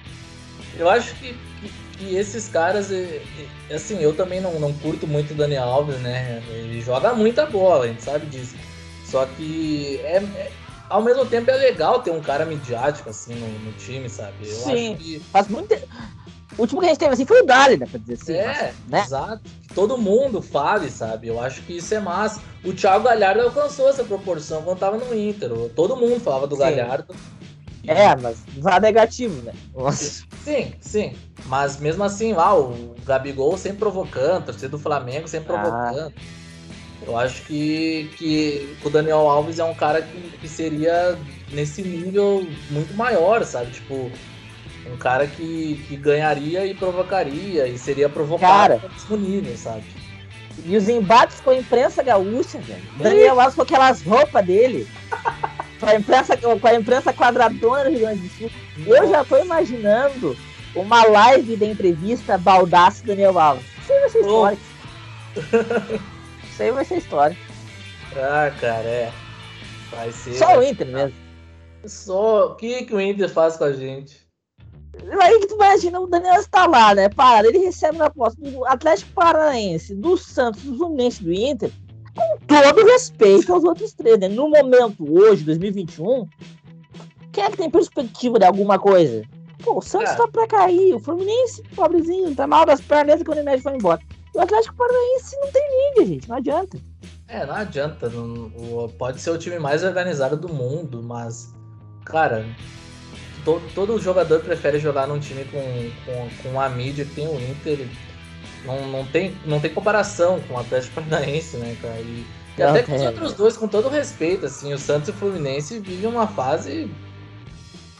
[0.77, 1.35] Eu acho que
[1.99, 2.89] e esses caras,
[3.73, 6.43] assim, eu também não, não curto muito o Daniel Alves, né?
[6.49, 8.55] Ele joga muita bola, a gente sabe disso.
[9.05, 10.51] Só que é, é
[10.89, 14.33] ao mesmo tempo é legal ter um cara midiático assim no, no time, sabe?
[14.41, 15.19] Eu Sim, acho que.
[15.31, 15.73] Faz muito
[16.57, 17.85] O último que a gente teve assim foi o Dali, né?
[17.85, 18.33] Pra dizer assim.
[18.33, 19.01] É, né?
[19.01, 19.41] exato.
[19.67, 21.27] Que todo mundo fale, sabe?
[21.27, 22.41] Eu acho que isso é massa.
[22.63, 25.49] O Thiago Galhardo alcançou essa proporção quando tava no Inter.
[25.75, 26.61] Todo mundo falava do Sim.
[26.61, 27.15] Galhardo.
[27.87, 29.53] É, mas vá negativo, né?
[29.73, 30.23] Nossa.
[30.43, 31.13] Sim, sim.
[31.45, 35.59] Mas mesmo assim, lá, o Gabigol sempre provocando, torcida do Flamengo sempre ah.
[35.59, 36.13] provocando.
[37.05, 41.17] Eu acho que, que o Daniel Alves é um cara que, que seria
[41.51, 43.71] nesse nível muito maior, sabe?
[43.71, 44.11] Tipo,
[44.91, 49.83] um cara que, que ganharia e provocaria, e seria provocado cara, no nível, sabe?
[50.63, 52.81] E os embates com a imprensa gaúcha, velho.
[52.97, 54.87] Daniel Alves com aquelas roupas dele.
[55.79, 58.51] com a imprensa, com a imprensa quadradona do Rio Grande do Sul.
[58.85, 60.35] Eu já tô imaginando
[60.75, 63.65] uma live de entrevista Baldaço Daniel Alves.
[63.81, 64.57] Isso aí vai ser história.
[66.51, 67.37] Isso aí vai ser história.
[68.15, 69.11] Ah, cara, é.
[69.91, 70.33] Vai ser.
[70.35, 71.13] Só o Inter mesmo.
[71.85, 72.51] Só.
[72.51, 74.25] O que, que o Inter faz com a gente?
[75.21, 77.09] Aí que tu imagina o Daniel está lá, né?
[77.09, 81.69] Para, ele recebe na posse do Atlético Paranaense, do Santos, do Fluminense do Inter,
[82.47, 84.27] todo respeito aos outros três, né?
[84.27, 86.27] No momento, hoje, 2021,
[87.31, 89.23] quem é que tem perspectiva de alguma coisa?
[89.63, 90.15] Pô, o Santos é.
[90.15, 94.01] tá pra cair, o Fluminense, pobrezinho, tá mal das pernas quando o Unimed foi embora.
[94.33, 96.77] O Atlético Paranaense não tem liga, gente, não adianta.
[97.27, 98.09] É, não adianta.
[98.09, 101.53] Não, pode ser o time mais organizado do mundo, mas,
[102.05, 102.45] cara,
[103.43, 105.61] todo, todo jogador prefere jogar num time com,
[106.05, 107.87] com, com a mídia que tem o Inter.
[108.65, 111.99] Não, não, tem, não tem comparação com o Atlético Paranaense, né, cara?
[111.99, 112.25] E,
[112.57, 115.79] e até com os outros dois, com todo respeito, assim, o Santos e o Fluminense
[115.79, 116.89] vivem uma fase,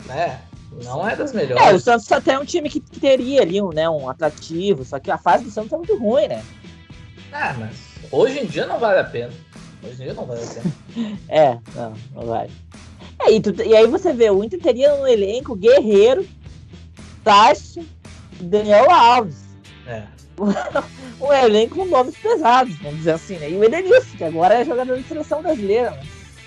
[0.05, 0.41] né,
[0.83, 1.63] não é das melhores.
[1.65, 4.99] É, o Santos até é um time que, teria ali um, né, um atrativo, só
[4.99, 6.43] que a fase do Santos é muito ruim, né?
[7.31, 7.77] Ah, mas
[8.11, 9.31] hoje em dia não vale a pena.
[9.83, 11.19] Hoje em dia não vale a pena.
[11.29, 12.51] é, não, não vale.
[13.19, 16.27] É, e, tu, e, aí você vê, o Inter teria um elenco guerreiro,
[17.23, 17.85] Tarso,
[18.39, 19.45] Daniel Alves.
[19.87, 20.03] É.
[21.21, 23.49] um elenco com nomes pesados, vamos dizer assim, né?
[23.49, 26.03] E o Edenilson, que agora é jogador de seleção brasileira, né?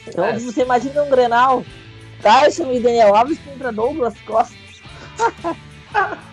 [0.07, 0.39] Então é.
[0.39, 1.65] você imagina um Grenal,
[2.23, 4.57] Tyson e Daniel Alves contra Douglas Costa.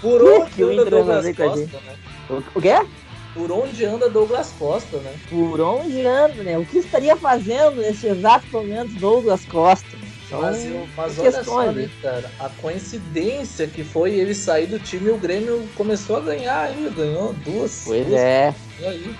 [0.00, 1.96] Por onde que anda Douglas Costa, né?
[2.28, 2.86] O, o quê?
[3.32, 5.14] Por onde anda Douglas Costa, né?
[5.28, 6.58] Por onde anda, né?
[6.58, 10.03] O que estaria fazendo nesse exato momento Douglas Costa?
[10.28, 10.64] São mas,
[10.96, 15.18] mas olha só, né, cara, a coincidência que foi ele sair do time e o
[15.18, 17.84] Grêmio começou a ganhar ainda, ganhou duas.
[17.86, 18.54] Pois duas, é.
[18.80, 19.16] E aí?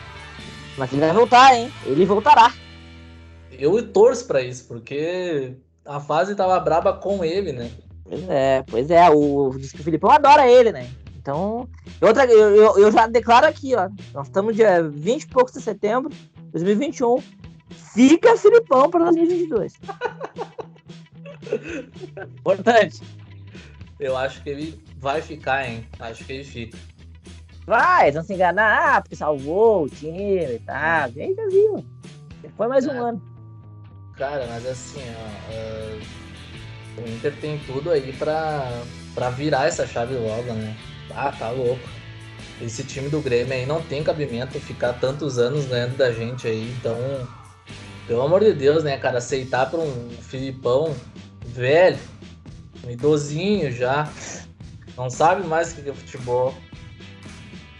[0.79, 1.73] Mas ele vai voltar, hein?
[1.85, 2.53] Ele voltará.
[3.53, 7.71] Eu torço para isso, porque a fase tava braba com ele, né?
[8.03, 9.11] Pois é, pois é.
[9.11, 10.91] O, diz que o Filipão adora ele, né?
[11.17, 11.69] Então,
[12.01, 13.89] outra, eu, eu, eu, já declaro aqui, ó.
[14.13, 17.23] Nós estamos dia 20 e poucos de setembro de 2021.
[17.95, 19.75] Fica Filipão para 2022.
[22.39, 23.03] Importante.
[23.99, 25.87] Eu acho que ele vai ficar, hein?
[25.99, 26.79] Acho que ele fica.
[27.67, 31.11] Vai, não se enganar, ah, porque salvou o time e tal.
[31.11, 31.85] Vem, viu?
[32.57, 32.99] Foi mais um é.
[32.99, 33.23] ano.
[34.17, 38.83] Cara, mas assim, ó, uh, o Inter tem tudo aí pra,
[39.15, 40.77] pra virar essa chave logo, né?
[41.15, 41.89] Ah, tá louco.
[42.61, 46.73] Esse time do Grêmio aí não tem cabimento ficar tantos anos ganhando da gente aí,
[46.79, 46.97] então,
[48.07, 50.95] pelo amor de Deus, né, cara, aceitar pra um Filipão
[51.47, 51.99] velho,
[52.87, 54.09] um idosinho já,
[54.97, 56.55] não sabe mais o que é futebol.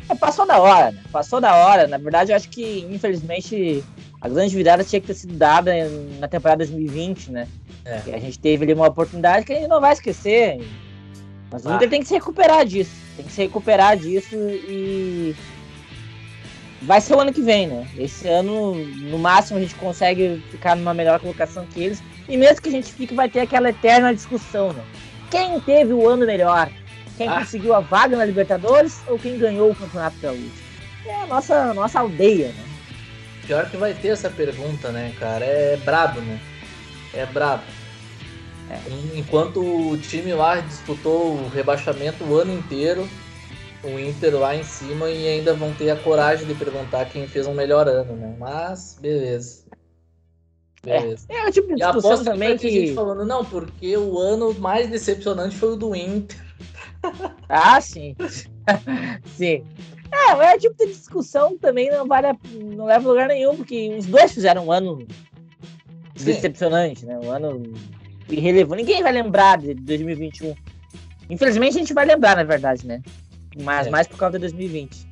[0.09, 1.03] É, passou da hora, né?
[1.11, 1.87] Passou da hora.
[1.87, 3.83] Na verdade, eu acho que, infelizmente,
[4.21, 5.73] a grande virada tinha que ter sido dada
[6.19, 7.49] na temporada 2020, né?
[7.85, 8.15] É.
[8.15, 10.67] a gente teve ali uma oportunidade que a gente não vai esquecer.
[11.51, 11.77] Mas o ah.
[11.77, 12.91] Inter tem que se recuperar disso.
[13.17, 15.37] Tem que se recuperar disso e.
[16.85, 17.89] Vai ser o ano que vem, né?
[17.97, 22.03] Esse ano, no máximo, a gente consegue ficar numa melhor colocação que eles.
[22.29, 24.85] E mesmo que a gente fique, vai ter aquela eterna discussão, né?
[25.31, 26.71] Quem teve o ano melhor?
[27.17, 27.39] Quem ah.
[27.39, 30.65] conseguiu a vaga na Libertadores ou quem ganhou o Campeonato Gaúcho?
[31.07, 32.65] É a nossa, nossa aldeia, né?
[33.47, 35.45] Pior que vai ter essa pergunta, né, cara?
[35.45, 36.39] É brabo, né?
[37.13, 37.63] É brabo.
[38.71, 38.79] É.
[39.15, 43.09] Enquanto o time lá disputou o rebaixamento o ano inteiro,
[43.85, 47.47] o Inter lá em cima e ainda vão ter a coragem de perguntar quem fez
[47.47, 48.35] um melhor ano, né?
[48.39, 49.65] Mas, beleza.
[50.83, 51.27] Beleza.
[51.29, 52.71] É, é o tipo de discussão também que...
[52.71, 56.43] gente falando, não, porque o ano mais decepcionante foi o do Inter.
[57.51, 58.17] Ah, sim.
[59.37, 59.63] sim.
[60.11, 63.57] É, é o tipo de discussão também não vale a, não leva a lugar nenhum,
[63.57, 65.07] porque os dois fizeram um ano
[66.17, 66.25] Sim.
[66.25, 67.19] decepcionante, né?
[67.19, 67.63] Um ano
[68.29, 68.83] irrelevante.
[68.83, 70.55] Ninguém vai lembrar de 2021.
[71.29, 73.03] Infelizmente a gente vai lembrar, na verdade, né?
[73.63, 73.91] Mas é.
[73.91, 75.07] mais por causa de 2020.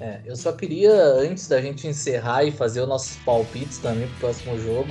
[0.00, 4.18] É, eu só queria, antes da gente encerrar e fazer os nossos palpites também pro
[4.18, 4.88] próximo jogo,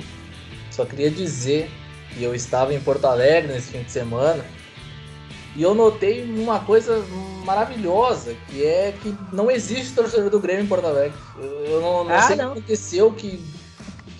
[0.70, 1.70] só queria dizer
[2.12, 4.44] que eu estava em Porto Alegre nesse fim de semana
[5.56, 7.04] e eu notei uma coisa
[7.44, 11.18] maravilhosa, que é que não existe torcedor do Grêmio em Porto Alegre.
[11.36, 13.44] Eu não, não ah, sei o que aconteceu, que,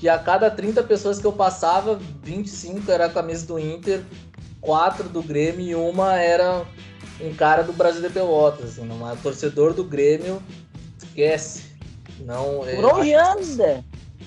[0.01, 4.03] que a cada 30 pessoas que eu passava, 25 era a camisa do Inter,
[4.61, 6.67] 4 do Grêmio e uma era
[7.21, 8.79] um cara do Brasil de Pelotas.
[8.79, 10.43] Assim, uma torcedor do Grêmio,
[10.99, 11.69] esquece.
[12.21, 13.85] Não, Por onde anda?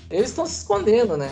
[0.09, 1.29] Eles estão se escondendo, né?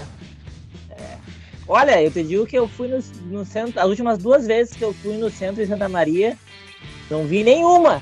[1.69, 4.83] Olha, eu te digo que eu fui no, no, centro, as últimas duas vezes que
[4.83, 6.35] eu fui no centro de Santa Maria,
[7.11, 8.01] não vi nenhuma,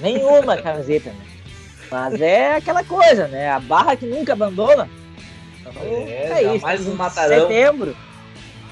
[0.00, 1.26] nenhuma camiseta, né?
[1.90, 3.50] Mas é aquela coisa, né?
[3.50, 4.88] A barra que nunca abandona.
[5.60, 6.62] Então, é, é isso.
[6.62, 7.48] Mais um matarão.
[7.48, 7.94] Setembro.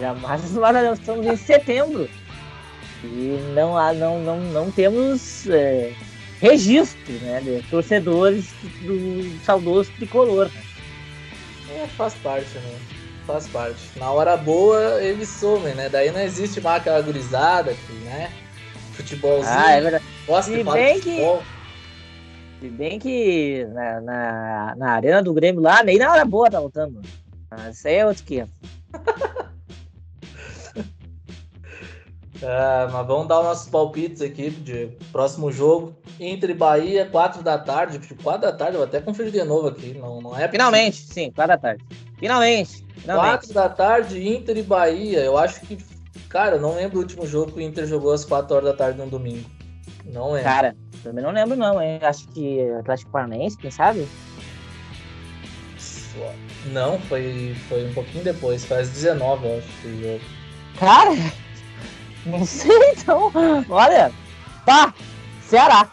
[0.01, 0.95] Jamais no matarão.
[0.95, 2.09] Estamos em setembro.
[3.03, 5.93] E não, há, não, não, não temos é,
[6.41, 10.47] registro né, de torcedores do saudoso tricolor.
[10.47, 10.63] Né.
[11.83, 12.79] É, faz parte, né?
[13.27, 13.81] Faz parte.
[13.97, 15.89] Na hora boa eles somem, né?
[15.89, 17.75] Daí não existe mais aquela gurizada,
[18.05, 18.31] né?
[18.93, 19.55] Futebolzinho.
[19.57, 20.05] Ah, é verdade.
[20.73, 21.41] Bem que...
[22.61, 26.59] Se bem que na, na, na arena do Grêmio lá, nem na hora boa tá
[26.59, 27.01] lutando.
[27.51, 28.45] Mas isso aí é outro que...
[32.43, 35.95] É, mas vamos dar nossos palpites aqui de próximo jogo.
[36.19, 37.99] Entre Bahia, 4 da tarde.
[37.99, 39.95] Tipo, 4 da tarde, vou até conferir de novo aqui.
[39.95, 41.85] Não, não é Finalmente, sim, 4 da tarde.
[42.19, 43.49] Finalmente, finalmente.
[43.49, 45.21] 4 da tarde, Inter e Bahia.
[45.21, 45.79] Eu acho que.
[46.29, 48.77] Cara, eu não lembro o último jogo que o Inter jogou às 4 horas da
[48.77, 49.49] tarde no domingo.
[50.05, 50.43] Não é.
[50.43, 51.99] Cara, também não lembro, não, hein?
[52.03, 54.07] Acho que Atlético Paranaense, quem sabe?
[56.67, 60.21] Não, foi, foi um pouquinho depois, faz 19, eu acho, esse jogo.
[60.79, 61.50] Cara!
[62.27, 63.33] Não sei então.
[63.69, 64.13] Olha,
[64.65, 64.95] tá.
[65.43, 65.91] Ceará.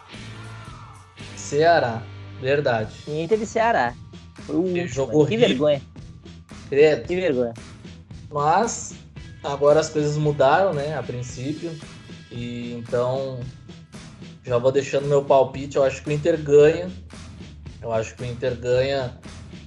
[1.36, 2.02] Ceará,
[2.40, 2.94] verdade.
[3.08, 3.94] Inter de Ceará.
[4.46, 5.26] Foi o último, jogo?
[5.26, 5.82] Que vergonha,
[6.68, 7.06] Credo.
[7.06, 7.54] que vergonha.
[8.30, 8.94] Mas
[9.42, 10.96] agora as coisas mudaram, né?
[10.96, 11.72] A princípio.
[12.30, 13.40] E então
[14.44, 15.76] já vou deixando meu palpite.
[15.76, 16.90] Eu acho que o Inter ganha.
[17.82, 19.18] Eu acho que o Inter ganha.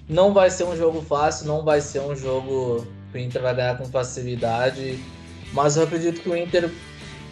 [0.08, 3.56] Não vai ser um jogo fácil, não vai ser um jogo que o Inter vai
[3.56, 5.00] ganhar com facilidade.
[5.54, 6.70] Mas eu acredito que o Inter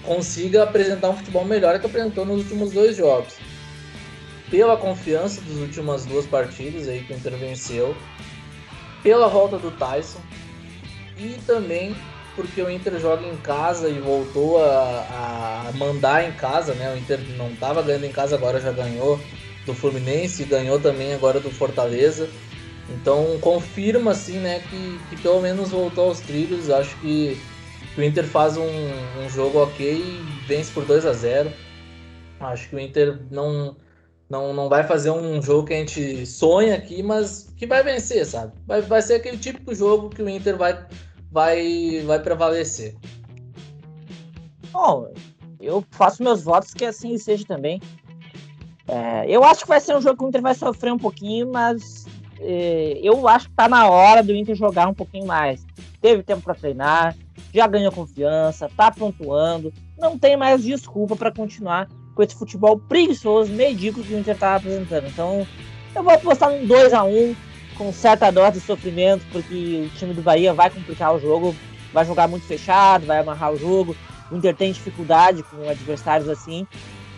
[0.03, 3.33] consiga apresentar um futebol melhor que apresentou nos últimos dois jogos.
[4.49, 7.95] Pela confiança das últimas duas partidas aí que o Inter venceu,
[9.03, 10.19] pela volta do Tyson
[11.17, 11.95] e também
[12.35, 16.93] porque o Inter joga em casa e voltou a, a mandar em casa, né?
[16.93, 19.19] O Inter não estava ganhando em casa, agora já ganhou
[19.65, 22.29] do Fluminense e ganhou também agora do Fortaleza.
[22.89, 26.69] Então confirma assim, né, que, que pelo menos voltou aos trilhos.
[26.69, 27.37] Acho que,
[27.99, 31.51] que o Inter faz um, um jogo ok e vence por 2 a 0
[32.39, 33.75] Acho que o Inter não,
[34.29, 38.25] não, não vai fazer um jogo que a gente sonha aqui, mas que vai vencer,
[38.25, 38.53] sabe?
[38.65, 40.87] Vai, vai ser aquele típico jogo que o Inter vai,
[41.29, 42.95] vai, vai prevalecer.
[44.71, 45.11] Bom,
[45.59, 47.81] eu faço meus votos que assim seja também.
[48.87, 51.51] É, eu acho que vai ser um jogo que o Inter vai sofrer um pouquinho,
[51.51, 52.05] mas
[52.39, 55.67] é, eu acho que tá na hora do Inter jogar um pouquinho mais.
[56.01, 57.15] Teve tempo para treinar,
[57.53, 63.51] já ganhou confiança, tá pontuando, não tem mais desculpa para continuar com esse futebol preguiçoso,
[63.51, 65.07] medíocre que o Inter tá apresentando.
[65.07, 65.45] Então,
[65.95, 67.35] eu vou apostar num 2 a 1
[67.77, 71.55] com certa dose de sofrimento, porque o time do Bahia vai complicar o jogo,
[71.93, 73.95] vai jogar muito fechado, vai amarrar o jogo.
[74.29, 76.67] O Inter tem dificuldade com adversários assim.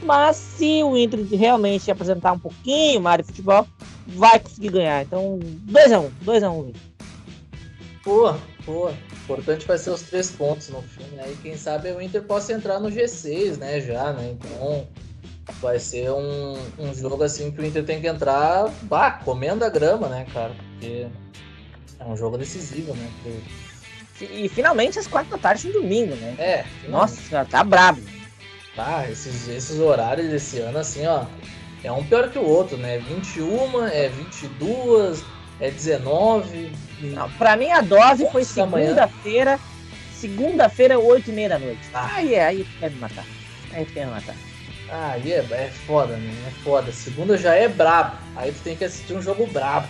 [0.04, 3.68] Mas se o Inter realmente apresentar um pouquinho mais de futebol,
[4.08, 5.02] vai conseguir ganhar.
[5.04, 6.82] Então, 2x1, 2x1, Inter.
[8.04, 8.34] Pô,
[8.66, 11.06] pô, importante vai ser os três pontos no fim.
[11.20, 13.80] Aí quem sabe o Inter possa entrar no G6, né?
[13.82, 14.32] Já, né?
[14.34, 14.88] Então
[15.62, 19.70] vai ser um, um jogo assim que o Inter tem que entrar, bah, comendo a
[19.70, 20.54] grama, né, cara?
[20.74, 21.08] Porque
[22.00, 23.12] é um jogo decisivo, né?
[23.24, 23.62] Pro-
[24.26, 26.36] E finalmente às quatro da tarde no domingo, né?
[26.38, 28.02] É, Nossa, senhora, tá brabo.
[28.76, 31.26] Tá, esses, esses horários desse ano, assim, ó,
[31.84, 33.00] é um pior que o outro, né?
[33.00, 35.24] 21, é 22,
[35.62, 36.74] é 19.
[37.02, 39.60] e- Não, pra mim a dose foi segunda-feira.
[40.14, 41.80] Segunda-feira, 8 e meia da noite.
[41.94, 42.10] Ah.
[42.16, 43.26] Aí é, aí quer me matar.
[43.72, 44.36] Aí quer me matar.
[44.92, 46.34] Ah, aí é, é foda, né?
[46.48, 46.92] É foda.
[46.92, 48.18] Segunda já é brabo.
[48.36, 49.88] Aí tu tem que assistir um jogo brabo.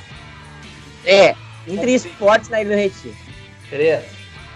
[1.05, 1.35] É,
[1.67, 3.15] entre esportes na Ilha do Retiro.
[3.67, 4.03] Querido,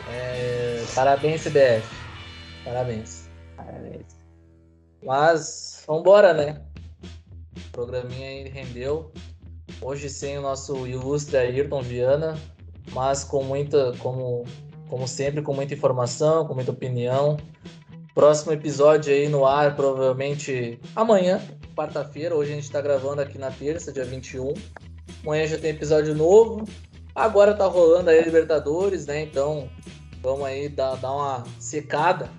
[0.09, 1.83] é, parabéns, CBF.
[2.63, 3.25] Parabéns.
[5.03, 6.61] Mas, vambora, né?
[7.57, 9.11] O programinha aí rendeu.
[9.81, 12.37] Hoje sem o nosso ilustre Ayrton Viana,
[12.91, 14.45] mas com muita, como,
[14.89, 17.37] como sempre, com muita informação, com muita opinião.
[18.13, 21.41] Próximo episódio aí no ar, provavelmente amanhã,
[21.75, 22.35] quarta-feira.
[22.35, 24.53] Hoje a gente tá gravando aqui na terça, dia 21.
[25.23, 26.65] Amanhã já tem episódio novo.
[27.13, 29.21] Agora tá rolando aí a Libertadores, né?
[29.21, 29.69] Então
[30.21, 32.29] vamos aí dar, dar uma secada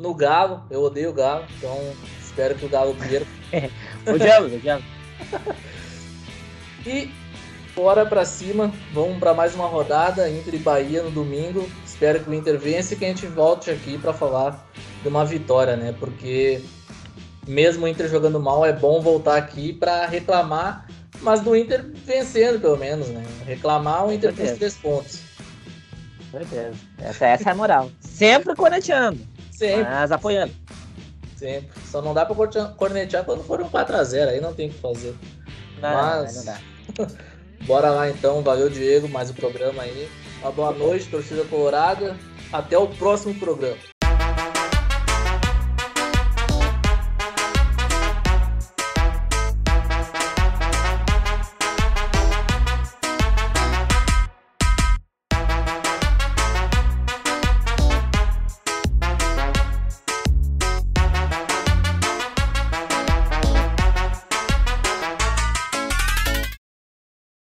[0.00, 0.64] no Galo.
[0.70, 1.78] Eu odeio o Galo, então
[2.20, 3.26] espero que o Galo perca.
[4.10, 4.84] Odiamos, odiamos.
[6.88, 7.10] E
[7.76, 11.68] bora pra cima, vamos pra mais uma rodada Inter e Bahia no domingo.
[11.84, 14.66] Espero que o Inter vença e que a gente volte aqui pra falar
[15.02, 15.94] de uma vitória, né?
[16.00, 16.62] Porque
[17.46, 20.86] mesmo o Inter jogando mal, é bom voltar aqui pra reclamar,
[21.20, 23.22] mas do Inter vencendo pelo menos, né?
[23.44, 24.58] Reclamar o Inter com os Certeza.
[24.58, 25.20] três pontos.
[26.30, 26.74] Certeza.
[26.98, 27.90] Essa, essa é a moral.
[28.00, 29.20] Sempre corneteando,
[29.50, 30.54] Sempre, mas apoiando.
[31.36, 31.68] sempre.
[31.90, 32.34] Só não dá pra
[32.78, 35.14] cornetear quando for um 4x0, aí não tem o que fazer.
[35.80, 36.58] Não, Mas- não dá.
[37.66, 40.08] Bora lá então, valeu Diego, mais o programa aí.
[40.40, 42.16] Uma boa noite, torcida colorada.
[42.52, 43.76] Até o próximo programa.